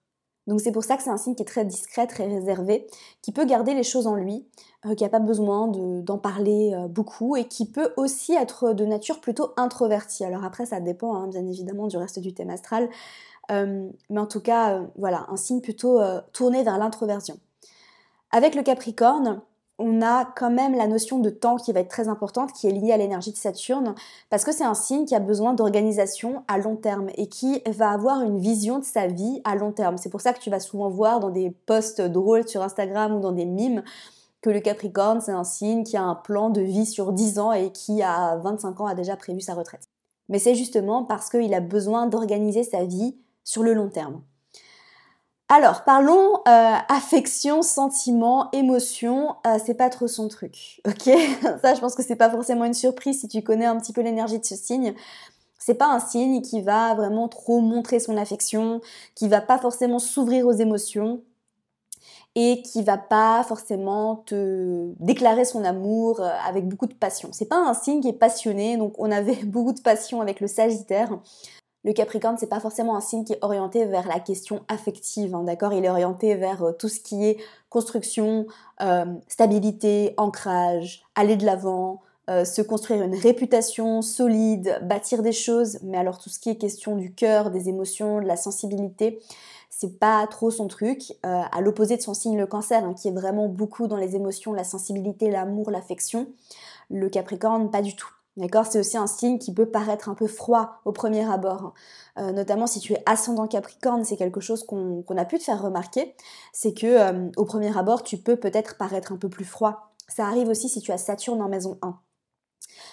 Donc 0.48 0.62
c'est 0.62 0.72
pour 0.72 0.82
ça 0.82 0.96
que 0.96 1.02
c'est 1.02 1.10
un 1.10 1.18
signe 1.18 1.34
qui 1.34 1.42
est 1.42 1.46
très 1.46 1.66
discret, 1.66 2.06
très 2.06 2.26
réservé, 2.26 2.86
qui 3.20 3.32
peut 3.32 3.44
garder 3.44 3.74
les 3.74 3.82
choses 3.82 4.06
en 4.06 4.14
lui, 4.14 4.46
euh, 4.86 4.94
qui 4.94 5.04
n'a 5.04 5.10
pas 5.10 5.18
besoin 5.18 5.68
d'en 5.68 6.16
parler 6.16 6.72
euh, 6.74 6.88
beaucoup 6.88 7.36
et 7.36 7.44
qui 7.44 7.70
peut 7.70 7.92
aussi 7.98 8.32
être 8.32 8.72
de 8.72 8.86
nature 8.86 9.20
plutôt 9.20 9.52
introvertie. 9.58 10.24
Alors 10.24 10.44
après 10.44 10.64
ça 10.64 10.80
dépend 10.80 11.14
hein, 11.14 11.28
bien 11.28 11.46
évidemment 11.46 11.86
du 11.86 11.98
reste 11.98 12.18
du 12.18 12.32
thème 12.32 12.48
astral, 12.48 12.88
euh, 13.50 13.88
mais 14.10 14.20
en 14.20 14.26
tout 14.26 14.40
cas, 14.40 14.74
euh, 14.74 14.86
voilà, 14.96 15.26
un 15.28 15.36
signe 15.36 15.60
plutôt 15.60 16.00
euh, 16.00 16.20
tourné 16.32 16.62
vers 16.62 16.78
l'introversion. 16.78 17.38
Avec 18.30 18.54
le 18.54 18.62
Capricorne, 18.62 19.40
on 19.78 20.02
a 20.02 20.24
quand 20.24 20.50
même 20.50 20.74
la 20.74 20.86
notion 20.88 21.18
de 21.20 21.30
temps 21.30 21.56
qui 21.56 21.72
va 21.72 21.80
être 21.80 21.88
très 21.88 22.08
importante, 22.08 22.52
qui 22.52 22.66
est 22.66 22.72
liée 22.72 22.92
à 22.92 22.96
l'énergie 22.96 23.30
de 23.30 23.36
Saturne, 23.36 23.94
parce 24.28 24.44
que 24.44 24.52
c'est 24.52 24.64
un 24.64 24.74
signe 24.74 25.04
qui 25.04 25.14
a 25.14 25.20
besoin 25.20 25.54
d'organisation 25.54 26.42
à 26.48 26.58
long 26.58 26.76
terme 26.76 27.08
et 27.14 27.28
qui 27.28 27.62
va 27.66 27.90
avoir 27.90 28.22
une 28.22 28.38
vision 28.38 28.80
de 28.80 28.84
sa 28.84 29.06
vie 29.06 29.40
à 29.44 29.54
long 29.54 29.70
terme. 29.70 29.96
C'est 29.96 30.10
pour 30.10 30.20
ça 30.20 30.32
que 30.32 30.40
tu 30.40 30.50
vas 30.50 30.60
souvent 30.60 30.90
voir 30.90 31.20
dans 31.20 31.30
des 31.30 31.50
posts 31.50 32.00
drôles 32.00 32.46
sur 32.48 32.62
Instagram 32.62 33.14
ou 33.14 33.20
dans 33.20 33.32
des 33.32 33.44
mimes 33.44 33.84
que 34.40 34.50
le 34.50 34.60
Capricorne, 34.60 35.20
c'est 35.20 35.32
un 35.32 35.44
signe 35.44 35.84
qui 35.84 35.96
a 35.96 36.02
un 36.02 36.14
plan 36.14 36.50
de 36.50 36.60
vie 36.60 36.86
sur 36.86 37.12
10 37.12 37.38
ans 37.38 37.52
et 37.52 37.70
qui, 37.72 38.02
à 38.02 38.36
25 38.36 38.80
ans, 38.80 38.86
a 38.86 38.94
déjà 38.94 39.16
prévu 39.16 39.40
sa 39.40 39.54
retraite. 39.54 39.88
Mais 40.28 40.38
c'est 40.38 40.54
justement 40.54 41.04
parce 41.04 41.30
qu'il 41.30 41.54
a 41.54 41.60
besoin 41.60 42.06
d'organiser 42.06 42.62
sa 42.62 42.84
vie 42.84 43.16
sur 43.48 43.62
le 43.62 43.72
long 43.72 43.88
terme. 43.88 44.20
Alors, 45.48 45.84
parlons 45.84 46.34
euh, 46.46 46.74
affection, 46.90 47.62
sentiment, 47.62 48.50
émotion. 48.52 49.36
Euh, 49.46 49.56
c'est 49.64 49.72
pas 49.72 49.88
trop 49.88 50.06
son 50.06 50.28
truc, 50.28 50.82
ok? 50.86 51.10
Ça, 51.62 51.74
je 51.74 51.80
pense 51.80 51.94
que 51.94 52.02
c'est 52.02 52.16
pas 52.16 52.28
forcément 52.28 52.66
une 52.66 52.74
surprise 52.74 53.20
si 53.20 53.28
tu 53.28 53.42
connais 53.42 53.64
un 53.64 53.78
petit 53.78 53.94
peu 53.94 54.02
l'énergie 54.02 54.38
de 54.38 54.44
ce 54.44 54.54
signe. 54.54 54.94
C'est 55.58 55.76
pas 55.76 55.86
un 55.86 55.98
signe 55.98 56.42
qui 56.42 56.60
va 56.60 56.94
vraiment 56.94 57.26
trop 57.28 57.60
montrer 57.60 58.00
son 58.00 58.18
affection, 58.18 58.82
qui 59.14 59.28
va 59.28 59.40
pas 59.40 59.56
forcément 59.56 59.98
s'ouvrir 59.98 60.46
aux 60.46 60.52
émotions 60.52 61.22
et 62.34 62.60
qui 62.60 62.82
va 62.82 62.98
pas 62.98 63.42
forcément 63.44 64.16
te 64.26 64.92
déclarer 65.00 65.46
son 65.46 65.64
amour 65.64 66.20
euh, 66.20 66.28
avec 66.46 66.68
beaucoup 66.68 66.86
de 66.86 66.94
passion. 66.94 67.30
C'est 67.32 67.48
pas 67.48 67.56
un 67.56 67.72
signe 67.72 68.02
qui 68.02 68.08
est 68.08 68.12
passionné, 68.12 68.76
donc 68.76 68.96
on 68.98 69.10
avait 69.10 69.34
beaucoup 69.46 69.72
de 69.72 69.80
passion 69.80 70.20
avec 70.20 70.40
le 70.40 70.48
Sagittaire. 70.48 71.18
Le 71.84 71.92
Capricorne, 71.92 72.36
c'est 72.38 72.48
pas 72.48 72.60
forcément 72.60 72.96
un 72.96 73.00
signe 73.00 73.24
qui 73.24 73.34
est 73.34 73.38
orienté 73.42 73.84
vers 73.84 74.08
la 74.08 74.18
question 74.18 74.64
affective, 74.68 75.34
hein, 75.34 75.44
d'accord? 75.44 75.72
Il 75.72 75.84
est 75.84 75.90
orienté 75.90 76.34
vers 76.34 76.62
euh, 76.64 76.72
tout 76.72 76.88
ce 76.88 77.00
qui 77.00 77.24
est 77.24 77.38
construction, 77.70 78.46
euh, 78.82 79.04
stabilité, 79.28 80.12
ancrage, 80.16 81.04
aller 81.14 81.36
de 81.36 81.46
l'avant, 81.46 82.00
euh, 82.28 82.44
se 82.44 82.62
construire 82.62 83.02
une 83.02 83.14
réputation 83.14 84.02
solide, 84.02 84.80
bâtir 84.82 85.22
des 85.22 85.32
choses. 85.32 85.78
Mais 85.82 85.96
alors 85.96 86.18
tout 86.18 86.28
ce 86.28 86.40
qui 86.40 86.50
est 86.50 86.56
question 86.56 86.96
du 86.96 87.14
cœur, 87.14 87.50
des 87.50 87.68
émotions, 87.68 88.20
de 88.20 88.26
la 88.26 88.36
sensibilité, 88.36 89.20
c'est 89.70 90.00
pas 90.00 90.26
trop 90.26 90.50
son 90.50 90.66
truc. 90.66 91.12
à 91.22 91.60
l'opposé 91.60 91.96
de 91.96 92.02
son 92.02 92.12
signe 92.12 92.36
le 92.36 92.46
Cancer, 92.46 92.84
hein, 92.84 92.94
qui 92.94 93.06
est 93.08 93.12
vraiment 93.12 93.48
beaucoup 93.48 93.86
dans 93.86 93.96
les 93.96 94.16
émotions, 94.16 94.52
la 94.52 94.64
sensibilité, 94.64 95.30
l'amour, 95.30 95.70
l'affection. 95.70 96.26
Le 96.90 97.08
Capricorne, 97.08 97.70
pas 97.70 97.82
du 97.82 97.94
tout. 97.94 98.17
D'accord 98.38 98.66
C'est 98.66 98.78
aussi 98.78 98.96
un 98.96 99.08
signe 99.08 99.38
qui 99.38 99.52
peut 99.52 99.66
paraître 99.66 100.08
un 100.08 100.14
peu 100.14 100.28
froid 100.28 100.80
au 100.84 100.92
premier 100.92 101.28
abord. 101.28 101.74
Euh, 102.18 102.30
notamment 102.30 102.68
si 102.68 102.78
tu 102.78 102.92
es 102.92 103.02
ascendant 103.04 103.48
Capricorne, 103.48 104.04
c'est 104.04 104.16
quelque 104.16 104.40
chose 104.40 104.64
qu'on 104.64 105.04
a 105.16 105.24
pu 105.24 105.38
te 105.38 105.42
faire 105.42 105.60
remarquer. 105.60 106.14
C'est 106.52 106.72
que 106.72 106.86
euh, 106.86 107.30
au 107.36 107.44
premier 107.44 107.76
abord, 107.76 108.04
tu 108.04 108.16
peux 108.16 108.36
peut-être 108.36 108.76
paraître 108.76 109.10
un 109.10 109.16
peu 109.16 109.28
plus 109.28 109.44
froid. 109.44 109.92
Ça 110.06 110.24
arrive 110.24 110.48
aussi 110.48 110.68
si 110.68 110.80
tu 110.80 110.92
as 110.92 110.98
Saturne 110.98 111.42
en 111.42 111.48
maison 111.48 111.78
1. 111.82 111.98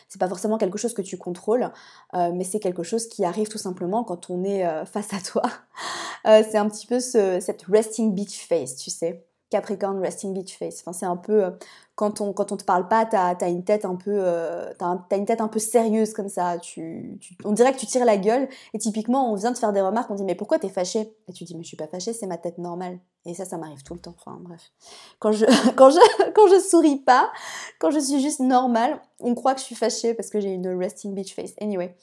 C'est 0.09 0.19
pas 0.19 0.27
forcément 0.27 0.57
quelque 0.57 0.79
chose 0.79 0.95
que 0.95 1.03
tu 1.03 1.15
contrôles, 1.17 1.71
euh, 2.15 2.31
mais 2.33 2.43
c'est 2.43 2.59
quelque 2.59 2.81
chose 2.81 3.07
qui 3.07 3.23
arrive 3.23 3.47
tout 3.47 3.59
simplement 3.59 4.03
quand 4.03 4.31
on 4.31 4.43
est 4.43 4.65
face 4.85 5.13
à 5.13 5.19
toi. 5.19 5.43
c'est 6.25 6.57
un 6.57 6.67
petit 6.69 6.87
peu 6.87 6.99
cette 6.99 7.63
resting 7.67 8.15
beach 8.15 8.47
face, 8.47 8.77
tu 8.77 8.89
sais. 8.89 9.27
Capricorn 9.49 9.99
resting 9.99 10.33
beach 10.33 10.57
face. 10.57 10.81
Enfin, 10.81 10.93
c'est 10.93 11.05
un 11.05 11.17
peu 11.17 11.51
quand 11.95 12.19
on 12.19 12.33
quand 12.33 12.51
on 12.51 12.57
te 12.57 12.63
parle 12.63 12.87
pas, 12.87 13.05
t'as 13.05 13.35
as 13.39 13.47
une 13.47 13.63
tête 13.63 13.85
un 13.85 13.95
peu 13.95 14.11
euh, 14.11 14.73
as, 14.79 15.15
une 15.15 15.25
tête 15.25 15.41
un 15.41 15.47
peu 15.47 15.59
sérieuse 15.59 16.13
comme 16.13 16.29
ça. 16.29 16.57
Tu, 16.59 17.19
on 17.43 17.51
dirait 17.51 17.73
que 17.73 17.79
tu 17.79 17.85
tires 17.85 18.05
la 18.05 18.17
gueule. 18.17 18.49
Et 18.73 18.79
typiquement, 18.79 19.31
on 19.31 19.35
vient 19.35 19.51
de 19.51 19.57
faire 19.57 19.71
des 19.73 19.81
remarques, 19.81 20.09
on 20.09 20.15
dit 20.15 20.23
mais 20.23 20.35
pourquoi 20.35 20.59
t'es 20.59 20.69
fâché 20.69 21.15
Et 21.27 21.33
tu 21.33 21.43
dis 21.43 21.55
mais 21.55 21.63
je 21.63 21.69
suis 21.69 21.77
pas 21.77 21.87
fâché, 21.87 22.13
c'est 22.13 22.27
ma 22.27 22.37
tête 22.37 22.57
normale. 22.57 22.99
Et 23.25 23.33
ça, 23.33 23.45
ça 23.45 23.57
m'arrive 23.57 23.83
tout 23.83 23.93
le 23.93 23.99
temps. 23.99 24.15
Enfin 24.19 24.37
bref, 24.41 24.71
quand 25.19 25.31
je 25.31 25.45
quand 25.75 25.89
je 25.89 26.31
quand 26.33 26.47
je 26.47 26.59
souris 26.59 26.97
pas, 26.97 27.31
quand 27.79 27.91
je 27.91 27.99
suis 27.99 28.21
juste 28.21 28.39
normale, 28.39 28.99
on 29.19 29.35
croit 29.35 29.53
que 29.53 29.59
je 29.59 29.65
suis 29.65 29.75
fâchée 29.75 30.13
parce 30.13 30.29
que 30.29 30.39
j'ai 30.39 30.53
une 30.53 30.67
resting 30.67 31.13
beach 31.13 31.35
face. 31.35 31.53
Anyway. 31.61 31.95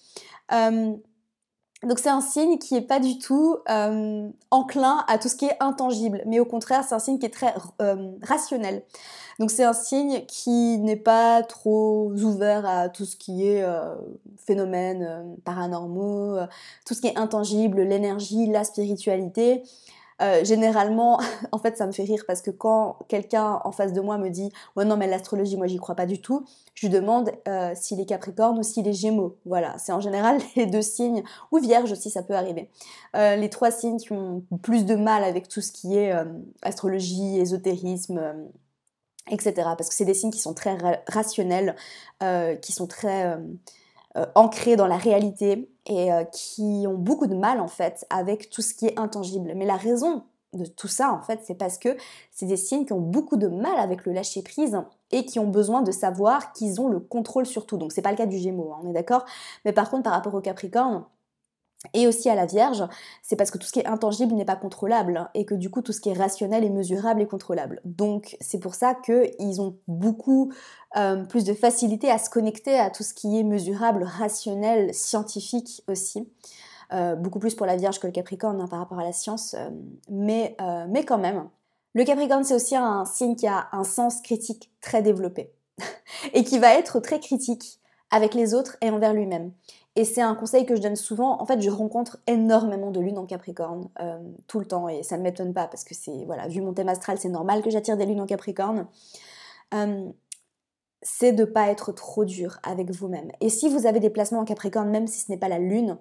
Euh, 0.52 0.94
donc 1.82 1.98
c'est 1.98 2.10
un 2.10 2.20
signe 2.20 2.58
qui 2.58 2.76
est 2.76 2.82
pas 2.82 3.00
du 3.00 3.18
tout 3.18 3.56
euh, 3.68 4.28
enclin 4.50 5.04
à 5.08 5.18
tout 5.18 5.28
ce 5.28 5.34
qui 5.34 5.46
est 5.46 5.56
intangible, 5.58 6.22
mais 6.26 6.38
au 6.38 6.44
contraire 6.44 6.84
c'est 6.84 6.94
un 6.94 7.00
signe 7.00 7.18
qui 7.18 7.26
est 7.26 7.30
très 7.30 7.54
euh, 7.80 8.12
rationnel. 8.22 8.82
Donc 9.40 9.50
c'est 9.50 9.64
un 9.64 9.72
signe 9.72 10.24
qui 10.26 10.78
n'est 10.78 10.96
pas 10.96 11.42
trop 11.42 12.12
ouvert 12.12 12.66
à 12.66 12.88
tout 12.88 13.04
ce 13.04 13.16
qui 13.16 13.48
est 13.48 13.64
euh, 13.64 13.96
phénomènes 14.36 15.36
paranormaux, 15.44 16.36
tout 16.86 16.94
ce 16.94 17.00
qui 17.00 17.08
est 17.08 17.18
intangible, 17.18 17.80
l'énergie, 17.82 18.46
la 18.46 18.62
spiritualité. 18.62 19.64
Euh, 20.22 20.44
généralement, 20.44 21.20
en 21.52 21.58
fait, 21.58 21.76
ça 21.76 21.86
me 21.86 21.92
fait 21.92 22.04
rire 22.04 22.24
parce 22.26 22.42
que 22.42 22.50
quand 22.50 22.98
quelqu'un 23.08 23.60
en 23.64 23.72
face 23.72 23.92
de 23.92 24.00
moi 24.00 24.18
me 24.18 24.28
dit 24.28 24.52
Ouais, 24.76 24.84
non, 24.84 24.96
mais 24.96 25.06
l'astrologie, 25.06 25.56
moi, 25.56 25.66
j'y 25.66 25.78
crois 25.78 25.94
pas 25.94 26.06
du 26.06 26.20
tout, 26.20 26.44
je 26.74 26.86
lui 26.86 26.92
demande 26.92 27.32
euh, 27.48 27.72
s'il 27.74 28.00
est 28.00 28.06
Capricorne 28.06 28.58
ou 28.58 28.62
s'il 28.62 28.86
est 28.86 28.92
Gémeaux. 28.92 29.36
Voilà, 29.44 29.76
c'est 29.78 29.92
en 29.92 30.00
général 30.00 30.38
les 30.56 30.66
deux 30.66 30.82
signes, 30.82 31.22
ou 31.50 31.58
Vierge 31.58 31.92
aussi, 31.92 32.10
ça 32.10 32.22
peut 32.22 32.34
arriver. 32.34 32.70
Euh, 33.16 33.36
les 33.36 33.50
trois 33.50 33.70
signes 33.70 33.98
qui 33.98 34.12
ont 34.12 34.44
plus 34.62 34.84
de 34.84 34.94
mal 34.94 35.24
avec 35.24 35.48
tout 35.48 35.60
ce 35.60 35.72
qui 35.72 35.96
est 35.96 36.12
astrologie, 36.62 37.38
ésotérisme 37.38 38.34
etc. 39.30 39.52
Parce 39.78 39.88
que 39.88 39.94
c'est 39.94 40.04
des 40.04 40.14
signes 40.14 40.32
qui 40.32 40.40
sont 40.40 40.54
très 40.54 40.76
rationnels, 41.06 41.76
qui 42.60 42.72
sont 42.72 42.86
très 42.86 43.38
ancrés 44.34 44.76
dans 44.76 44.86
la 44.86 44.96
réalité 44.96 45.70
et 45.86 46.12
euh, 46.12 46.24
qui 46.24 46.84
ont 46.86 46.94
beaucoup 46.94 47.26
de 47.26 47.34
mal 47.34 47.60
en 47.60 47.68
fait 47.68 48.06
avec 48.10 48.50
tout 48.50 48.62
ce 48.62 48.74
qui 48.74 48.86
est 48.86 48.98
intangible. 48.98 49.52
Mais 49.56 49.66
la 49.66 49.76
raison 49.76 50.24
de 50.52 50.66
tout 50.66 50.88
ça 50.88 51.12
en 51.12 51.22
fait, 51.22 51.40
c'est 51.44 51.54
parce 51.54 51.78
que 51.78 51.96
c'est 52.30 52.46
des 52.46 52.56
signes 52.56 52.84
qui 52.84 52.92
ont 52.92 53.00
beaucoup 53.00 53.36
de 53.36 53.48
mal 53.48 53.78
avec 53.78 54.04
le 54.04 54.12
lâcher 54.12 54.42
prise 54.42 54.78
et 55.10 55.24
qui 55.24 55.38
ont 55.38 55.48
besoin 55.48 55.82
de 55.82 55.90
savoir 55.92 56.52
qu'ils 56.52 56.80
ont 56.80 56.88
le 56.88 57.00
contrôle 57.00 57.46
sur 57.46 57.66
tout. 57.66 57.78
Donc 57.78 57.92
c'est 57.92 58.02
pas 58.02 58.10
le 58.10 58.16
cas 58.16 58.26
du 58.26 58.38
Gémeaux, 58.38 58.72
hein, 58.72 58.80
on 58.84 58.90
est 58.90 58.92
d'accord? 58.92 59.24
Mais 59.64 59.72
par 59.72 59.90
contre 59.90 60.04
par 60.04 60.12
rapport 60.12 60.34
au 60.34 60.40
Capricorne, 60.40 61.04
et 61.94 62.06
aussi 62.06 62.28
à 62.30 62.34
la 62.34 62.46
Vierge, 62.46 62.84
c'est 63.22 63.36
parce 63.36 63.50
que 63.50 63.58
tout 63.58 63.66
ce 63.66 63.72
qui 63.72 63.80
est 63.80 63.86
intangible 63.86 64.34
n'est 64.34 64.44
pas 64.44 64.56
contrôlable 64.56 65.28
et 65.34 65.44
que 65.44 65.54
du 65.54 65.68
coup 65.68 65.82
tout 65.82 65.92
ce 65.92 66.00
qui 66.00 66.10
est 66.10 66.14
rationnel 66.14 66.64
et 66.64 66.70
mesurable 66.70 67.20
est 67.20 67.26
contrôlable. 67.26 67.80
Donc 67.84 68.36
c'est 68.40 68.60
pour 68.60 68.74
ça 68.74 68.94
qu'ils 68.94 69.60
ont 69.60 69.76
beaucoup 69.88 70.52
euh, 70.96 71.24
plus 71.24 71.44
de 71.44 71.54
facilité 71.54 72.10
à 72.10 72.18
se 72.18 72.30
connecter 72.30 72.78
à 72.78 72.90
tout 72.90 73.02
ce 73.02 73.14
qui 73.14 73.38
est 73.38 73.42
mesurable, 73.42 74.04
rationnel, 74.04 74.94
scientifique 74.94 75.82
aussi. 75.88 76.28
Euh, 76.92 77.16
beaucoup 77.16 77.38
plus 77.38 77.54
pour 77.54 77.66
la 77.66 77.76
Vierge 77.76 77.98
que 77.98 78.06
le 78.06 78.12
Capricorne 78.12 78.60
hein, 78.60 78.68
par 78.68 78.78
rapport 78.78 79.00
à 79.00 79.04
la 79.04 79.12
science, 79.12 79.54
euh, 79.54 79.70
mais, 80.08 80.56
mais 80.88 81.04
quand 81.04 81.18
même. 81.18 81.48
Le 81.94 82.04
Capricorne 82.04 82.44
c'est 82.44 82.54
aussi 82.54 82.76
un 82.76 83.04
signe 83.04 83.34
qui 83.34 83.46
a 83.46 83.68
un 83.72 83.84
sens 83.84 84.20
critique 84.20 84.70
très 84.80 85.02
développé 85.02 85.52
et 86.32 86.44
qui 86.44 86.58
va 86.58 86.74
être 86.74 87.00
très 87.00 87.18
critique 87.18 87.81
avec 88.12 88.34
les 88.34 88.54
autres 88.54 88.76
et 88.80 88.90
envers 88.90 89.12
lui-même. 89.12 89.50
Et 89.96 90.04
c'est 90.04 90.22
un 90.22 90.34
conseil 90.34 90.64
que 90.64 90.76
je 90.76 90.80
donne 90.80 90.96
souvent. 90.96 91.40
En 91.42 91.46
fait, 91.46 91.60
je 91.60 91.70
rencontre 91.70 92.18
énormément 92.26 92.90
de 92.90 93.00
lunes 93.00 93.18
en 93.18 93.26
Capricorne 93.26 93.88
euh, 94.00 94.20
tout 94.46 94.60
le 94.60 94.66
temps 94.66 94.88
et 94.88 95.02
ça 95.02 95.18
ne 95.18 95.22
m'étonne 95.22 95.52
pas 95.52 95.66
parce 95.66 95.82
que 95.82 95.94
c'est, 95.94 96.24
voilà, 96.26 96.46
vu 96.46 96.60
mon 96.60 96.72
thème 96.72 96.88
astral, 96.88 97.18
c'est 97.18 97.28
normal 97.28 97.62
que 97.62 97.70
j'attire 97.70 97.96
des 97.96 98.06
lunes 98.06 98.20
en 98.20 98.26
Capricorne. 98.26 98.86
Euh, 99.74 100.08
c'est 101.02 101.32
de 101.32 101.44
pas 101.44 101.68
être 101.68 101.90
trop 101.92 102.24
dur 102.24 102.58
avec 102.62 102.90
vous-même. 102.90 103.32
Et 103.40 103.48
si 103.48 103.68
vous 103.68 103.86
avez 103.86 103.98
des 103.98 104.10
placements 104.10 104.40
en 104.40 104.44
Capricorne, 104.44 104.88
même 104.88 105.08
si 105.08 105.20
ce 105.20 105.32
n'est 105.32 105.38
pas 105.38 105.48
la 105.48 105.58
lune, 105.58 105.98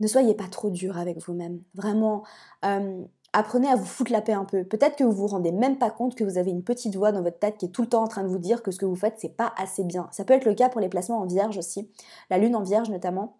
ne 0.00 0.06
soyez 0.06 0.34
pas 0.34 0.48
trop 0.50 0.70
dur 0.70 0.96
avec 0.96 1.18
vous-même. 1.18 1.60
Vraiment, 1.74 2.24
euh, 2.64 3.04
apprenez 3.32 3.68
à 3.68 3.76
vous 3.76 3.84
foutre 3.84 4.12
la 4.12 4.20
paix 4.20 4.32
un 4.32 4.44
peu. 4.44 4.64
Peut-être 4.64 4.96
que 4.96 5.04
vous 5.04 5.12
vous 5.12 5.26
rendez 5.26 5.52
même 5.52 5.78
pas 5.78 5.90
compte 5.90 6.14
que 6.14 6.24
vous 6.24 6.38
avez 6.38 6.50
une 6.50 6.62
petite 6.62 6.96
voix 6.96 7.12
dans 7.12 7.22
votre 7.22 7.38
tête 7.38 7.58
qui 7.58 7.66
est 7.66 7.70
tout 7.70 7.82
le 7.82 7.88
temps 7.88 8.02
en 8.02 8.08
train 8.08 8.22
de 8.22 8.28
vous 8.28 8.38
dire 8.38 8.62
que 8.62 8.70
ce 8.70 8.78
que 8.78 8.86
vous 8.86 8.96
faites 8.96 9.14
c'est 9.18 9.36
pas 9.36 9.52
assez 9.56 9.84
bien. 9.84 10.08
Ça 10.12 10.24
peut 10.24 10.34
être 10.34 10.44
le 10.44 10.54
cas 10.54 10.68
pour 10.68 10.80
les 10.80 10.88
placements 10.88 11.20
en 11.20 11.26
vierge 11.26 11.58
aussi, 11.58 11.90
la 12.30 12.38
lune 12.38 12.56
en 12.56 12.62
vierge 12.62 12.90
notamment. 12.90 13.36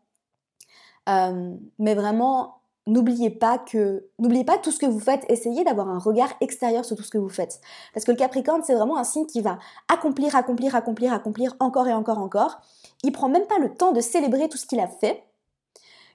Euh, 1.08 1.54
mais 1.78 1.94
vraiment, 1.94 2.62
n'oubliez 2.86 3.30
pas 3.30 3.58
que 3.58 4.06
n'oubliez 4.18 4.44
pas 4.44 4.58
tout 4.58 4.70
ce 4.70 4.78
que 4.78 4.86
vous 4.86 5.00
faites, 5.00 5.24
essayez 5.28 5.64
d'avoir 5.64 5.88
un 5.88 5.98
regard 5.98 6.32
extérieur 6.40 6.84
sur 6.84 6.96
tout 6.96 7.02
ce 7.02 7.10
que 7.10 7.18
vous 7.18 7.28
faites. 7.28 7.60
Parce 7.92 8.04
que 8.04 8.12
le 8.12 8.16
Capricorne, 8.16 8.62
c'est 8.64 8.74
vraiment 8.74 8.98
un 8.98 9.04
signe 9.04 9.26
qui 9.26 9.40
va 9.40 9.58
accomplir, 9.92 10.36
accomplir, 10.36 10.74
accomplir, 10.74 11.12
accomplir 11.12 11.56
encore 11.60 11.88
et 11.88 11.92
encore 11.92 12.18
encore. 12.18 12.60
Il 13.02 13.12
prend 13.12 13.28
même 13.28 13.46
pas 13.46 13.58
le 13.58 13.74
temps 13.74 13.92
de 13.92 14.00
célébrer 14.00 14.48
tout 14.48 14.58
ce 14.58 14.66
qu'il 14.66 14.80
a 14.80 14.88
fait 14.88 15.24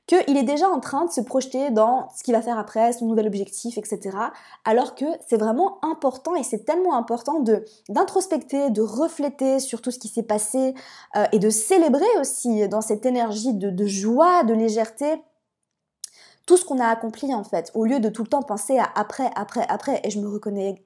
qu'il 0.07 0.37
est 0.37 0.43
déjà 0.43 0.69
en 0.69 0.79
train 0.79 1.05
de 1.05 1.11
se 1.11 1.19
projeter 1.19 1.69
dans 1.69 2.07
ce 2.15 2.23
qu'il 2.23 2.33
va 2.33 2.41
faire 2.41 2.57
après, 2.57 2.93
son 2.93 3.05
nouvel 3.05 3.27
objectif, 3.27 3.77
etc. 3.77 4.17
Alors 4.63 4.95
que 4.95 5.05
c'est 5.27 5.37
vraiment 5.37 5.79
important 5.83 6.33
et 6.35 6.43
c'est 6.43 6.63
tellement 6.63 6.95
important 6.95 7.43
d'introspecter, 7.89 8.69
de 8.69 8.81
refléter 8.81 9.59
sur 9.59 9.81
tout 9.81 9.91
ce 9.91 9.99
qui 9.99 10.07
s'est 10.07 10.23
passé 10.23 10.73
euh, 11.17 11.25
et 11.33 11.39
de 11.39 11.49
célébrer 11.49 12.07
aussi 12.21 12.69
dans 12.69 12.79
cette 12.79 13.05
énergie 13.05 13.53
de, 13.53 13.85
joie, 13.85 14.43
de 14.43 14.53
légèreté, 14.53 15.21
tout 16.45 16.55
ce 16.55 16.63
qu'on 16.63 16.79
a 16.79 16.87
accompli 16.87 17.33
en 17.33 17.43
fait, 17.43 17.71
au 17.73 17.83
lieu 17.83 17.99
de 17.99 18.07
tout 18.07 18.23
le 18.23 18.29
temps 18.29 18.43
penser 18.43 18.79
à 18.79 18.89
après, 18.95 19.29
après, 19.35 19.65
après. 19.67 19.99
Et 20.05 20.09
je 20.09 20.21
me 20.21 20.29
reconnais 20.29 20.85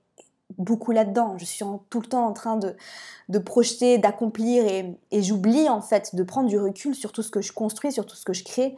beaucoup 0.57 0.91
là-dedans. 0.91 1.37
Je 1.37 1.45
suis 1.45 1.63
tout 1.91 2.01
le 2.01 2.07
temps 2.07 2.25
en 2.25 2.33
train 2.33 2.57
de, 2.57 3.37
projeter, 3.37 3.99
d'accomplir 3.99 4.65
et 4.65 5.21
j'oublie 5.21 5.69
en 5.69 5.81
fait 5.81 6.15
de 6.15 6.23
prendre 6.23 6.49
du 6.49 6.57
recul 6.57 6.95
sur 6.95 7.11
tout 7.11 7.21
ce 7.21 7.29
que 7.29 7.41
je 7.41 7.53
construis, 7.53 7.91
sur 7.91 8.07
tout 8.07 8.15
ce 8.15 8.25
que 8.25 8.33
je 8.33 8.43
crée. 8.43 8.75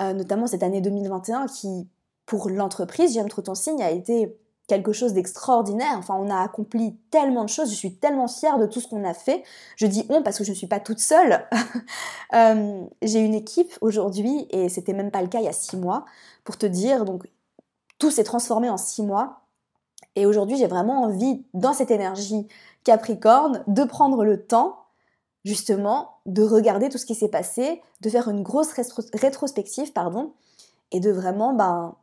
Euh, 0.00 0.12
notamment 0.12 0.46
cette 0.46 0.62
année 0.62 0.80
2021 0.80 1.46
qui, 1.46 1.88
pour 2.26 2.50
l'entreprise, 2.50 3.14
J'aime 3.14 3.28
trop 3.28 3.42
ton 3.42 3.54
signe, 3.54 3.82
a 3.82 3.90
été 3.90 4.36
quelque 4.66 4.92
chose 4.92 5.12
d'extraordinaire. 5.12 5.94
Enfin, 5.96 6.16
on 6.18 6.28
a 6.28 6.40
accompli 6.42 6.96
tellement 7.10 7.44
de 7.44 7.48
choses. 7.48 7.70
Je 7.70 7.76
suis 7.76 7.94
tellement 7.94 8.28
fière 8.28 8.58
de 8.58 8.66
tout 8.66 8.80
ce 8.80 8.88
qu'on 8.88 9.04
a 9.04 9.14
fait. 9.14 9.44
Je 9.76 9.86
dis 9.86 10.04
on 10.08 10.22
parce 10.22 10.38
que 10.38 10.44
je 10.44 10.50
ne 10.50 10.56
suis 10.56 10.66
pas 10.66 10.80
toute 10.80 11.00
seule. 11.00 11.46
Euh, 12.34 12.84
j'ai 13.02 13.20
une 13.20 13.34
équipe 13.34 13.78
aujourd'hui 13.80 14.48
et 14.50 14.68
c'était 14.68 14.92
même 14.92 15.12
pas 15.12 15.22
le 15.22 15.28
cas 15.28 15.38
il 15.38 15.44
y 15.44 15.48
a 15.48 15.52
six 15.52 15.76
mois. 15.76 16.04
Pour 16.42 16.58
te 16.58 16.66
dire, 16.66 17.04
donc 17.04 17.22
tout 18.00 18.10
s'est 18.10 18.24
transformé 18.24 18.68
en 18.68 18.76
six 18.76 19.04
mois. 19.04 19.42
Et 20.16 20.26
aujourd'hui, 20.26 20.56
j'ai 20.56 20.66
vraiment 20.66 21.04
envie, 21.04 21.44
dans 21.54 21.72
cette 21.72 21.92
énergie 21.92 22.48
Capricorne, 22.82 23.62
de 23.68 23.84
prendre 23.84 24.24
le 24.24 24.44
temps, 24.44 24.86
justement, 25.44 26.15
de 26.26 26.42
regarder 26.42 26.88
tout 26.88 26.98
ce 26.98 27.06
qui 27.06 27.14
s'est 27.14 27.28
passé, 27.28 27.82
de 28.00 28.10
faire 28.10 28.28
une 28.28 28.42
grosse 28.42 28.72
rétrospective, 29.14 29.92
pardon, 29.92 30.32
et 30.92 31.00
de 31.00 31.10
vraiment, 31.10 31.54
ben, 31.54 31.96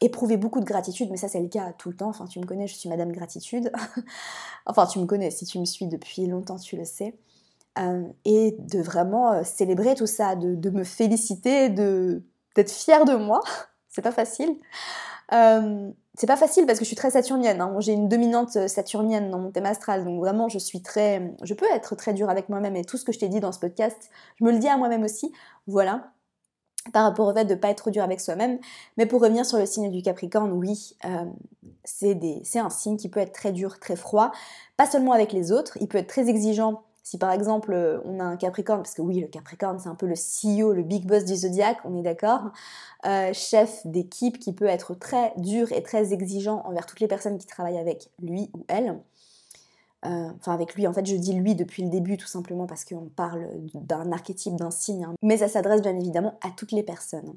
éprouver 0.00 0.36
beaucoup 0.36 0.60
de 0.60 0.64
gratitude, 0.64 1.10
mais 1.10 1.16
ça 1.16 1.28
c'est 1.28 1.40
le 1.40 1.48
cas 1.48 1.72
tout 1.78 1.88
le 1.88 1.96
temps, 1.96 2.08
enfin 2.08 2.26
tu 2.26 2.40
me 2.40 2.44
connais, 2.44 2.66
je 2.66 2.74
suis 2.74 2.88
Madame 2.88 3.12
Gratitude, 3.12 3.70
enfin 4.66 4.86
tu 4.86 4.98
me 4.98 5.06
connais, 5.06 5.30
si 5.30 5.44
tu 5.44 5.58
me 5.58 5.64
suis 5.64 5.86
depuis 5.86 6.26
longtemps 6.26 6.58
tu 6.58 6.76
le 6.76 6.84
sais, 6.84 7.14
euh, 7.78 8.02
et 8.24 8.56
de 8.58 8.80
vraiment 8.80 9.32
euh, 9.32 9.44
célébrer 9.44 9.94
tout 9.94 10.06
ça, 10.06 10.34
de, 10.34 10.70
me 10.70 10.84
féliciter, 10.84 11.68
d'être 11.70 12.70
fière 12.70 13.04
de 13.04 13.14
moi, 13.14 13.40
c'est 13.88 14.02
pas 14.02 14.12
facile. 14.12 14.56
Euh, 15.32 15.90
c'est 16.16 16.26
pas 16.26 16.36
facile 16.36 16.66
parce 16.66 16.78
que 16.78 16.84
je 16.84 16.88
suis 16.88 16.96
très 16.96 17.10
saturnienne, 17.10 17.60
hein. 17.60 17.74
j'ai 17.80 17.92
une 17.92 18.08
dominante 18.08 18.68
saturnienne 18.68 19.30
dans 19.30 19.38
mon 19.38 19.50
thème 19.50 19.66
astral, 19.66 20.04
donc 20.04 20.20
vraiment 20.20 20.48
je 20.48 20.58
suis 20.58 20.82
très, 20.82 21.34
je 21.42 21.54
peux 21.54 21.66
être 21.72 21.96
très 21.96 22.12
dure 22.12 22.28
avec 22.28 22.48
moi-même 22.48 22.76
et 22.76 22.84
tout 22.84 22.98
ce 22.98 23.04
que 23.04 23.12
je 23.12 23.18
t'ai 23.18 23.28
dit 23.28 23.40
dans 23.40 23.52
ce 23.52 23.58
podcast, 23.58 24.10
je 24.38 24.44
me 24.44 24.52
le 24.52 24.58
dis 24.58 24.68
à 24.68 24.76
moi-même 24.76 25.04
aussi, 25.04 25.32
voilà 25.66 26.12
par 26.92 27.04
rapport 27.04 27.28
au 27.28 27.34
fait 27.34 27.44
de 27.44 27.54
ne 27.54 27.58
pas 27.58 27.68
être 27.68 27.90
dur 27.90 28.02
avec 28.02 28.20
soi-même. 28.20 28.58
Mais 28.96 29.06
pour 29.06 29.20
revenir 29.20 29.46
sur 29.46 29.58
le 29.58 29.66
signe 29.66 29.90
du 29.90 30.02
Capricorne, 30.02 30.52
oui, 30.52 30.96
euh, 31.04 31.26
c'est 31.84 32.58
un 32.58 32.70
signe 32.70 32.96
qui 32.96 33.08
peut 33.08 33.20
être 33.20 33.32
très 33.32 33.52
dur, 33.52 33.78
très 33.78 33.96
froid, 33.96 34.32
pas 34.76 34.86
seulement 34.86 35.12
avec 35.12 35.32
les 35.32 35.52
autres, 35.52 35.78
il 35.80 35.88
peut 35.88 35.98
être 35.98 36.08
très 36.08 36.28
exigeant. 36.28 36.82
Si 37.02 37.18
par 37.18 37.32
exemple 37.32 37.72
euh, 37.72 38.00
on 38.04 38.20
a 38.20 38.24
un 38.24 38.36
Capricorne, 38.36 38.82
parce 38.82 38.94
que 38.94 39.02
oui, 39.02 39.20
le 39.20 39.26
Capricorne 39.26 39.78
c'est 39.78 39.88
un 39.88 39.94
peu 39.94 40.06
le 40.06 40.14
CEO, 40.14 40.72
le 40.72 40.82
big 40.82 41.06
boss 41.06 41.24
du 41.24 41.34
zodiaque, 41.34 41.78
on 41.84 41.98
est 41.98 42.02
d'accord, 42.02 42.52
euh, 43.06 43.32
chef 43.32 43.84
d'équipe 43.86 44.38
qui 44.38 44.52
peut 44.52 44.66
être 44.66 44.94
très 44.94 45.32
dur 45.36 45.72
et 45.72 45.82
très 45.82 46.12
exigeant 46.12 46.62
envers 46.64 46.86
toutes 46.86 47.00
les 47.00 47.08
personnes 47.08 47.38
qui 47.38 47.46
travaillent 47.46 47.78
avec 47.78 48.10
lui 48.20 48.50
ou 48.54 48.64
elle. 48.68 49.00
Euh, 50.04 50.30
enfin 50.38 50.52
avec 50.52 50.74
lui, 50.74 50.86
en 50.86 50.92
fait 50.92 51.06
je 51.06 51.16
dis 51.16 51.32
lui 51.32 51.54
depuis 51.54 51.82
le 51.82 51.90
début 51.90 52.16
tout 52.16 52.26
simplement 52.26 52.66
parce 52.66 52.84
qu'on 52.84 53.08
parle 53.08 53.48
d'un 53.74 54.10
archétype, 54.12 54.56
d'un 54.56 54.70
signe, 54.70 55.04
hein. 55.04 55.14
mais 55.22 55.38
ça 55.38 55.48
s'adresse 55.48 55.82
bien 55.82 55.96
évidemment 55.96 56.38
à 56.42 56.50
toutes 56.50 56.72
les 56.72 56.82
personnes. 56.82 57.34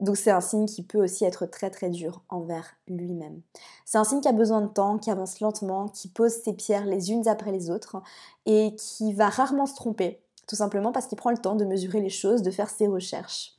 Donc 0.00 0.16
c'est 0.16 0.30
un 0.30 0.40
signe 0.40 0.66
qui 0.66 0.82
peut 0.82 1.02
aussi 1.02 1.24
être 1.24 1.46
très 1.46 1.70
très 1.70 1.88
dur 1.88 2.22
envers 2.28 2.76
lui-même. 2.86 3.40
C'est 3.84 3.98
un 3.98 4.04
signe 4.04 4.20
qui 4.20 4.28
a 4.28 4.32
besoin 4.32 4.60
de 4.60 4.68
temps, 4.68 4.98
qui 4.98 5.10
avance 5.10 5.40
lentement, 5.40 5.88
qui 5.88 6.08
pose 6.08 6.32
ses 6.32 6.52
pierres 6.52 6.84
les 6.84 7.10
unes 7.10 7.26
après 7.28 7.52
les 7.52 7.70
autres 7.70 8.02
et 8.44 8.74
qui 8.76 9.14
va 9.14 9.28
rarement 9.28 9.66
se 9.66 9.74
tromper, 9.74 10.20
tout 10.46 10.56
simplement 10.56 10.92
parce 10.92 11.06
qu'il 11.06 11.16
prend 11.16 11.30
le 11.30 11.38
temps 11.38 11.56
de 11.56 11.64
mesurer 11.64 12.00
les 12.00 12.10
choses, 12.10 12.42
de 12.42 12.50
faire 12.50 12.68
ses 12.68 12.86
recherches. 12.86 13.54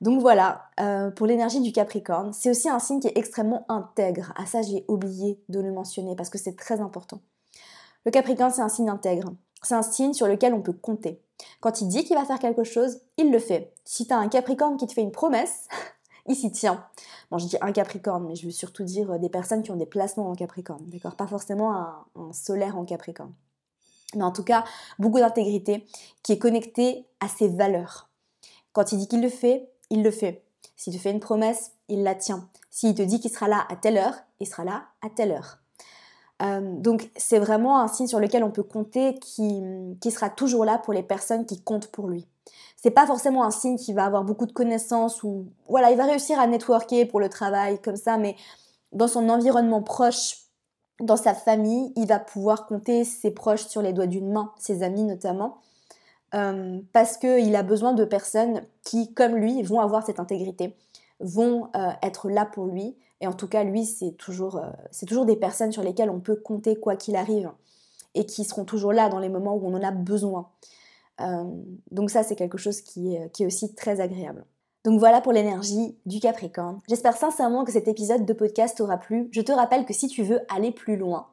Donc 0.00 0.20
voilà, 0.20 0.62
euh, 0.80 1.10
pour 1.10 1.26
l'énergie 1.26 1.60
du 1.60 1.72
Capricorne, 1.72 2.32
c'est 2.32 2.50
aussi 2.50 2.68
un 2.68 2.78
signe 2.78 3.00
qui 3.00 3.08
est 3.08 3.16
extrêmement 3.16 3.64
intègre. 3.68 4.32
Ah 4.36 4.46
ça, 4.46 4.62
j'ai 4.62 4.84
oublié 4.88 5.40
de 5.48 5.60
le 5.60 5.72
mentionner 5.72 6.16
parce 6.16 6.30
que 6.30 6.38
c'est 6.38 6.56
très 6.56 6.80
important. 6.80 7.20
Le 8.04 8.10
Capricorne, 8.10 8.50
c'est 8.50 8.62
un 8.62 8.68
signe 8.68 8.90
intègre. 8.90 9.32
C'est 9.62 9.74
un 9.74 9.82
signe 9.82 10.12
sur 10.12 10.26
lequel 10.26 10.52
on 10.52 10.60
peut 10.60 10.72
compter. 10.72 11.23
Quand 11.60 11.80
il 11.80 11.88
dit 11.88 12.04
qu'il 12.04 12.16
va 12.16 12.24
faire 12.24 12.38
quelque 12.38 12.64
chose, 12.64 13.00
il 13.16 13.30
le 13.30 13.38
fait. 13.38 13.72
Si 13.84 14.06
tu 14.06 14.12
as 14.12 14.18
un 14.18 14.28
Capricorne 14.28 14.76
qui 14.76 14.86
te 14.86 14.92
fait 14.92 15.02
une 15.02 15.12
promesse, 15.12 15.68
il 16.26 16.36
s'y 16.36 16.52
tient. 16.52 16.84
Bon, 17.30 17.38
je 17.38 17.46
dis 17.46 17.56
un 17.60 17.72
Capricorne, 17.72 18.26
mais 18.26 18.36
je 18.36 18.46
veux 18.46 18.52
surtout 18.52 18.84
dire 18.84 19.10
euh, 19.12 19.18
des 19.18 19.28
personnes 19.28 19.62
qui 19.62 19.70
ont 19.70 19.76
des 19.76 19.86
placements 19.86 20.28
en 20.28 20.34
Capricorne, 20.34 20.84
d'accord? 20.86 21.16
Pas 21.16 21.26
forcément 21.26 21.74
un, 21.74 22.04
un 22.16 22.32
solaire 22.32 22.76
en 22.76 22.84
Capricorne. 22.84 23.32
Mais 24.14 24.22
en 24.22 24.32
tout 24.32 24.44
cas, 24.44 24.64
beaucoup 24.98 25.18
d'intégrité 25.18 25.86
qui 26.22 26.32
est 26.32 26.38
connectée 26.38 27.06
à 27.20 27.28
ses 27.28 27.48
valeurs. 27.48 28.08
Quand 28.72 28.92
il 28.92 28.98
dit 28.98 29.08
qu'il 29.08 29.22
le 29.22 29.28
fait, 29.28 29.70
il 29.90 30.02
le 30.02 30.10
fait. 30.10 30.44
S'il 30.76 30.94
te 30.94 30.98
fait 30.98 31.10
une 31.10 31.20
promesse, 31.20 31.72
il 31.88 32.02
la 32.02 32.14
tient. 32.14 32.48
S'il 32.70 32.94
te 32.94 33.02
dit 33.02 33.20
qu'il 33.20 33.30
sera 33.30 33.48
là 33.48 33.66
à 33.68 33.76
telle 33.76 33.96
heure, 33.96 34.14
il 34.40 34.46
sera 34.46 34.64
là 34.64 34.86
à 35.02 35.10
telle 35.10 35.32
heure. 35.32 35.58
Euh, 36.42 36.60
donc 36.78 37.10
c'est 37.16 37.38
vraiment 37.38 37.80
un 37.80 37.88
signe 37.88 38.08
sur 38.08 38.18
lequel 38.18 38.42
on 38.42 38.50
peut 38.50 38.62
compter 38.64 39.18
qui, 39.20 39.62
qui, 40.00 40.10
sera 40.10 40.30
toujours 40.30 40.64
là 40.64 40.78
pour 40.78 40.92
les 40.92 41.04
personnes 41.04 41.46
qui 41.46 41.60
comptent 41.60 41.88
pour 41.88 42.08
lui. 42.08 42.26
C'est 42.76 42.90
pas 42.90 43.06
forcément 43.06 43.44
un 43.44 43.50
signe 43.50 43.76
qui 43.76 43.92
va 43.92 44.04
avoir 44.04 44.24
beaucoup 44.24 44.46
de 44.46 44.52
connaissances 44.52 45.22
ou 45.22 45.46
voilà, 45.68 45.90
il 45.90 45.96
va 45.96 46.04
réussir 46.04 46.38
à 46.40 46.46
networker 46.46 47.06
pour 47.06 47.20
le 47.20 47.28
travail 47.28 47.80
comme 47.80 47.96
ça, 47.96 48.18
mais 48.18 48.36
dans 48.92 49.08
son 49.08 49.28
environnement 49.28 49.82
proche, 49.82 50.44
dans 51.00 51.16
sa 51.16 51.34
famille, 51.34 51.92
il 51.96 52.06
va 52.06 52.18
pouvoir 52.18 52.66
compter 52.66 53.04
ses 53.04 53.30
proches 53.30 53.66
sur 53.66 53.82
les 53.82 53.92
doigts 53.92 54.06
d'une 54.06 54.32
main, 54.32 54.52
ses 54.58 54.82
amis 54.82 55.04
notamment. 55.04 55.58
Euh, 56.34 56.80
parce 56.92 57.16
qu'il 57.16 57.54
a 57.54 57.62
besoin 57.62 57.92
de 57.92 58.04
personnes 58.04 58.62
qui, 58.82 59.14
comme 59.14 59.36
lui, 59.36 59.62
vont 59.62 59.80
avoir 59.80 60.04
cette 60.04 60.18
intégrité, 60.18 60.76
vont 61.20 61.68
euh, 61.76 61.90
être 62.02 62.28
là 62.28 62.44
pour 62.44 62.66
lui. 62.66 62.96
Et 63.20 63.26
en 63.26 63.32
tout 63.32 63.48
cas, 63.48 63.64
lui, 63.64 63.84
c'est 63.84 64.12
toujours, 64.12 64.56
euh, 64.56 64.70
c'est 64.90 65.06
toujours 65.06 65.26
des 65.26 65.36
personnes 65.36 65.72
sur 65.72 65.82
lesquelles 65.82 66.10
on 66.10 66.20
peut 66.20 66.36
compter 66.36 66.76
quoi 66.76 66.96
qu'il 66.96 67.16
arrive 67.16 67.50
et 68.14 68.26
qui 68.26 68.44
seront 68.44 68.64
toujours 68.64 68.92
là 68.92 69.08
dans 69.08 69.18
les 69.18 69.28
moments 69.28 69.54
où 69.54 69.66
on 69.66 69.74
en 69.74 69.82
a 69.82 69.90
besoin. 69.90 70.48
donc 71.90 72.10
ça, 72.10 72.22
c'est 72.22 72.36
quelque 72.36 72.58
chose 72.58 72.80
qui 72.80 73.14
est, 73.14 73.30
qui 73.32 73.44
est 73.44 73.46
aussi 73.46 73.74
très 73.74 74.00
agréable. 74.00 74.44
Donc 74.84 74.98
voilà 74.98 75.22
pour 75.22 75.32
l'énergie 75.32 75.96
du 76.04 76.20
Capricorne. 76.20 76.78
J'espère 76.88 77.16
sincèrement 77.16 77.64
que 77.64 77.72
cet 77.72 77.88
épisode 77.88 78.26
de 78.26 78.32
podcast 78.34 78.76
t'aura 78.76 78.98
plu. 78.98 79.28
Je 79.32 79.40
te 79.40 79.50
rappelle 79.50 79.86
que 79.86 79.94
si 79.94 80.08
tu 80.08 80.22
veux 80.22 80.40
aller 80.54 80.72
plus 80.72 80.96
loin, 80.96 81.28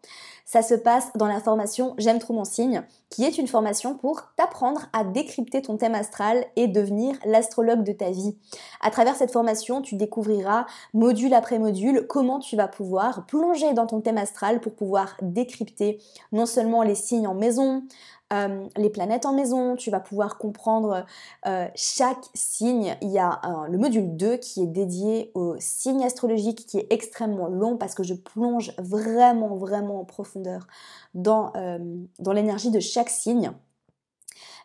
ça 0.45 0.61
se 0.61 0.73
passe 0.73 1.11
dans 1.15 1.27
la 1.27 1.41
formation 1.41 1.93
J'aime 1.97 2.19
trop 2.19 2.33
mon 2.33 2.45
signe, 2.45 2.81
qui 3.11 3.25
est 3.25 3.37
une 3.37 3.47
formation 3.47 3.95
pour 3.95 4.23
t'apprendre 4.37 4.87
à 4.93 5.03
décrypter 5.03 5.61
ton 5.61 5.77
thème 5.77 5.93
astral 5.93 6.45
et 6.55 6.67
devenir 6.67 7.15
l'astrologue 7.25 7.83
de 7.83 7.91
ta 7.91 8.09
vie. 8.09 8.35
À 8.81 8.89
travers 8.89 9.15
cette 9.15 9.31
formation, 9.31 9.81
tu 9.81 9.95
découvriras 9.95 10.65
module 10.93 11.33
après 11.33 11.59
module 11.59 12.07
comment 12.07 12.39
tu 12.39 12.55
vas 12.55 12.67
pouvoir 12.67 13.25
plonger 13.27 13.73
dans 13.73 13.85
ton 13.85 14.01
thème 14.01 14.17
astral 14.17 14.61
pour 14.61 14.73
pouvoir 14.73 15.17
décrypter 15.21 15.99
non 16.31 16.45
seulement 16.45 16.81
les 16.81 16.95
signes 16.95 17.27
en 17.27 17.35
maison, 17.35 17.83
euh, 18.31 18.65
les 18.77 18.89
planètes 18.89 19.25
en 19.25 19.33
maison, 19.33 19.75
tu 19.75 19.91
vas 19.91 19.99
pouvoir 19.99 20.37
comprendre 20.37 21.05
euh, 21.47 21.67
chaque 21.75 22.23
signe. 22.33 22.95
Il 23.01 23.09
y 23.09 23.19
a 23.19 23.41
le 23.69 23.77
module 23.77 24.15
2 24.15 24.37
qui 24.37 24.63
est 24.63 24.67
dédié 24.67 25.31
au 25.33 25.55
signe 25.59 26.03
astrologique 26.03 26.65
qui 26.65 26.77
est 26.77 26.87
extrêmement 26.91 27.47
long 27.47 27.77
parce 27.77 27.93
que 27.93 28.03
je 28.03 28.13
plonge 28.13 28.73
vraiment, 28.77 29.55
vraiment 29.55 29.99
en 29.99 30.05
profondeur 30.05 30.67
dans, 31.13 31.51
euh, 31.55 31.79
dans 32.19 32.31
l'énergie 32.31 32.71
de 32.71 32.79
chaque 32.79 33.00
signe. 33.09 33.51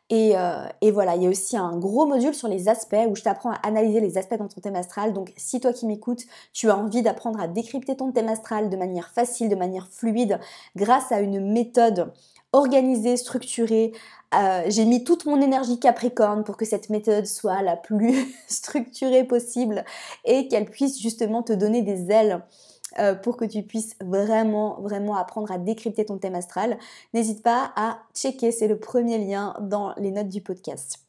Et, 0.09 0.35
et, 0.83 0.93
voilà, 0.93 1.17
il 1.17 1.25
y 1.25 1.27
a 1.27 1.29
aussi 1.29 1.57
un 1.57 1.77
gros 1.77 2.07
module 2.07 2.33
sur 2.33 2.47
les 2.47 2.69
aspects 2.69 2.95
où 3.09 3.17
je 3.17 3.23
t'apprends 3.23 3.51
à 3.51 3.59
analyser 3.65 4.01
les 4.01 4.17
aspects 4.19 4.39
dans 4.39 4.47
ton 4.47 4.61
thème 4.61 4.77
astral. 4.77 5.13
Donc 5.13 5.33
si 5.37 5.59
toi 5.59 5.73
qui 5.73 5.85
m'écoutes, 5.85 6.23
tu 6.53 6.71
as 6.71 6.77
envie 6.77 7.03
d'apprendre 7.03 7.41
à 7.41 7.49
décrypter 7.49 7.97
ton 7.97 8.13
thème 8.13 8.29
astral 8.29 8.71
de 8.71 8.77
manière 8.77 9.11
facile, 9.11 9.49
de 9.49 9.57
manière 9.57 9.89
fluide, 9.89 10.39
grâce 10.77 11.11
à 11.11 11.19
une 11.19 11.53
méthode 11.53 12.13
organisée, 12.53 13.17
structurée. 13.17 13.93
Euh, 14.35 14.65
j'ai 14.69 14.85
mis 14.85 15.05
toute 15.05 15.25
mon 15.27 15.41
énergie 15.41 15.79
Capricorne 15.79 16.43
pour 16.43 16.57
que 16.57 16.65
cette 16.65 16.91
méthode 16.91 17.27
soit 17.27 17.63
la 17.63 17.77
plus 17.77 18.35
structurée 18.49 19.25
possible 19.25 19.85
et 20.25 20.49
qu'elle 20.49 20.67
puisse 20.67 21.01
justement 21.01 21.43
te 21.43 21.53
donner 21.53 21.83
des 21.83 22.11
ailes 22.11 22.43
euh, 22.99 23.15
pour 23.15 23.37
que 23.37 23.45
tu 23.45 23.63
puisses 23.63 23.97
vraiment, 24.01 24.81
vraiment 24.81 25.17
apprendre 25.17 25.51
à 25.51 25.59
décrypter 25.59 26.05
ton 26.05 26.19
thème 26.19 26.35
astral. 26.35 26.79
N'hésite 27.15 27.43
pas 27.43 27.73
à 27.77 27.99
checker, 28.15 28.53
c'est 28.53 28.69
le 28.69 28.79
premier 28.79 29.19
lien 29.19 29.55
dans 29.61 29.95
les 29.97 30.11
notes 30.11 30.29
du 30.29 30.41
podcast. 30.41 31.07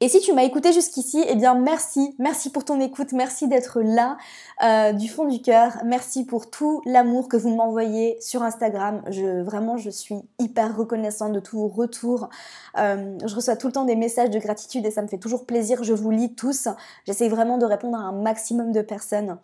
Et 0.00 0.08
si 0.08 0.20
tu 0.20 0.32
m'as 0.32 0.42
écouté 0.42 0.72
jusqu'ici, 0.72 1.24
eh 1.28 1.34
bien 1.34 1.54
merci, 1.54 2.14
merci 2.18 2.50
pour 2.50 2.64
ton 2.64 2.80
écoute, 2.80 3.12
merci 3.12 3.48
d'être 3.48 3.80
là 3.80 4.16
euh, 4.62 4.92
du 4.92 5.08
fond 5.08 5.26
du 5.26 5.40
cœur, 5.40 5.78
merci 5.84 6.24
pour 6.24 6.50
tout 6.50 6.82
l'amour 6.84 7.28
que 7.28 7.36
vous 7.36 7.54
m'envoyez 7.54 8.16
sur 8.20 8.42
Instagram. 8.42 9.02
Je 9.08 9.42
vraiment, 9.42 9.76
je 9.76 9.90
suis 9.90 10.16
hyper 10.38 10.76
reconnaissante 10.76 11.32
de 11.32 11.40
tous 11.40 11.58
vos 11.58 11.68
retours. 11.68 12.28
Euh, 12.78 13.16
je 13.24 13.34
reçois 13.34 13.56
tout 13.56 13.66
le 13.66 13.72
temps 13.72 13.84
des 13.84 13.96
messages 13.96 14.30
de 14.30 14.38
gratitude 14.38 14.84
et 14.86 14.90
ça 14.90 15.02
me 15.02 15.08
fait 15.08 15.18
toujours 15.18 15.46
plaisir. 15.46 15.82
Je 15.84 15.92
vous 15.92 16.10
lis 16.10 16.34
tous. 16.34 16.68
J'essaie 17.06 17.28
vraiment 17.28 17.58
de 17.58 17.66
répondre 17.66 17.96
à 17.96 18.00
un 18.00 18.12
maximum 18.12 18.72
de 18.72 18.82
personnes. 18.82 19.38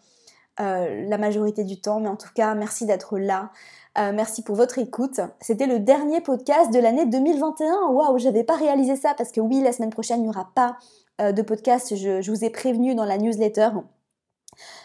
Euh, 0.60 1.08
la 1.08 1.16
majorité 1.16 1.64
du 1.64 1.80
temps, 1.80 2.00
mais 2.00 2.08
en 2.08 2.16
tout 2.16 2.28
cas, 2.34 2.54
merci 2.54 2.84
d'être 2.84 3.18
là. 3.18 3.50
Euh, 3.98 4.12
merci 4.12 4.42
pour 4.42 4.56
votre 4.56 4.78
écoute. 4.78 5.20
C'était 5.40 5.66
le 5.66 5.78
dernier 5.78 6.20
podcast 6.20 6.72
de 6.72 6.78
l'année 6.78 7.06
2021. 7.06 7.88
Waouh, 7.88 8.18
j'avais 8.18 8.44
pas 8.44 8.56
réalisé 8.56 8.94
ça 8.96 9.14
parce 9.16 9.32
que 9.32 9.40
oui, 9.40 9.62
la 9.62 9.72
semaine 9.72 9.90
prochaine, 9.90 10.18
il 10.20 10.24
n'y 10.24 10.28
aura 10.28 10.50
pas 10.54 10.76
euh, 11.20 11.32
de 11.32 11.40
podcast. 11.40 11.96
Je, 11.96 12.20
je, 12.20 12.30
vous 12.30 12.44
ai 12.44 12.50
prévenu 12.50 12.94
dans 12.94 13.06
la 13.06 13.16
newsletter. 13.16 13.70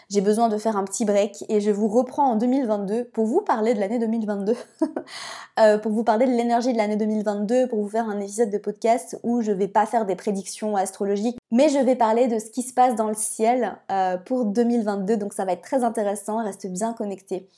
J'ai 0.08 0.20
besoin 0.20 0.48
de 0.48 0.56
faire 0.56 0.76
un 0.76 0.84
petit 0.84 1.04
break 1.04 1.44
et 1.48 1.60
je 1.60 1.70
vous 1.70 1.88
reprends 1.88 2.30
en 2.30 2.36
2022 2.36 3.04
pour 3.06 3.26
vous 3.26 3.40
parler 3.40 3.74
de 3.74 3.80
l'année 3.80 3.98
2022, 3.98 4.54
euh, 5.58 5.78
pour 5.78 5.92
vous 5.92 6.04
parler 6.04 6.26
de 6.26 6.32
l'énergie 6.32 6.72
de 6.72 6.78
l'année 6.78 6.96
2022, 6.96 7.68
pour 7.68 7.82
vous 7.82 7.88
faire 7.88 8.08
un 8.08 8.20
épisode 8.20 8.50
de 8.50 8.58
podcast 8.58 9.18
où 9.22 9.42
je 9.42 9.52
vais 9.52 9.68
pas 9.68 9.86
faire 9.86 10.06
des 10.06 10.14
prédictions 10.14 10.76
astrologiques, 10.76 11.38
mais 11.50 11.68
je 11.68 11.78
vais 11.78 11.96
parler 11.96 12.28
de 12.28 12.38
ce 12.38 12.50
qui 12.50 12.62
se 12.62 12.72
passe 12.72 12.94
dans 12.94 13.08
le 13.08 13.14
ciel 13.14 13.76
euh, 13.90 14.16
pour 14.16 14.44
2022. 14.44 15.16
Donc 15.16 15.32
ça 15.32 15.44
va 15.44 15.52
être 15.52 15.62
très 15.62 15.82
intéressant, 15.82 16.42
reste 16.42 16.66
bien 16.66 16.92
connecté. 16.92 17.48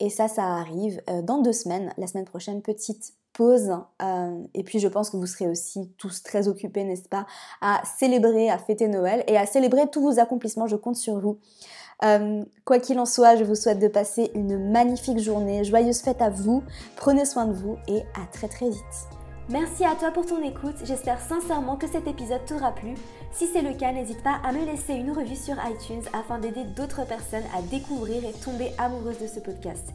Et 0.00 0.10
ça, 0.10 0.28
ça 0.28 0.44
arrive 0.44 1.02
euh, 1.10 1.22
dans 1.22 1.38
deux 1.38 1.52
semaines, 1.52 1.92
la 1.98 2.06
semaine 2.06 2.24
prochaine, 2.24 2.62
petite 2.62 3.14
pause. 3.38 3.70
et 4.52 4.64
puis 4.64 4.80
je 4.80 4.88
pense 4.88 5.10
que 5.10 5.16
vous 5.16 5.26
serez 5.26 5.46
aussi 5.46 5.88
tous 5.96 6.24
très 6.24 6.48
occupés, 6.48 6.82
n'est-ce 6.82 7.08
pas, 7.08 7.24
à 7.60 7.80
célébrer, 7.98 8.50
à 8.50 8.58
fêter 8.58 8.88
Noël 8.88 9.22
et 9.28 9.38
à 9.38 9.46
célébrer 9.46 9.88
tous 9.90 10.02
vos 10.02 10.18
accomplissements. 10.18 10.66
Je 10.66 10.76
compte 10.76 10.96
sur 10.96 11.20
vous. 11.20 11.38
Euh, 12.04 12.44
quoi 12.64 12.78
qu'il 12.78 12.98
en 12.98 13.06
soit, 13.06 13.36
je 13.36 13.44
vous 13.44 13.54
souhaite 13.54 13.78
de 13.78 13.88
passer 13.88 14.30
une 14.34 14.70
magnifique 14.70 15.18
journée. 15.18 15.64
Joyeuse 15.64 16.00
fête 16.00 16.20
à 16.20 16.30
vous. 16.30 16.62
Prenez 16.96 17.24
soin 17.24 17.46
de 17.46 17.52
vous 17.52 17.76
et 17.86 18.00
à 18.20 18.26
très 18.32 18.48
très 18.48 18.70
vite. 18.70 19.08
Merci 19.48 19.84
à 19.84 19.94
toi 19.94 20.10
pour 20.10 20.26
ton 20.26 20.42
écoute. 20.42 20.76
J'espère 20.84 21.20
sincèrement 21.20 21.76
que 21.76 21.88
cet 21.88 22.06
épisode 22.06 22.44
t'aura 22.44 22.72
plu. 22.72 22.94
Si 23.32 23.46
c'est 23.46 23.62
le 23.62 23.72
cas, 23.72 23.92
n'hésite 23.92 24.22
pas 24.22 24.40
à 24.44 24.52
me 24.52 24.64
laisser 24.64 24.94
une 24.94 25.10
revue 25.10 25.36
sur 25.36 25.54
iTunes 25.54 26.02
afin 26.12 26.38
d'aider 26.38 26.64
d'autres 26.64 27.06
personnes 27.06 27.44
à 27.56 27.62
découvrir 27.62 28.24
et 28.24 28.32
tomber 28.44 28.72
amoureuses 28.78 29.20
de 29.20 29.26
ce 29.26 29.40
podcast. 29.40 29.94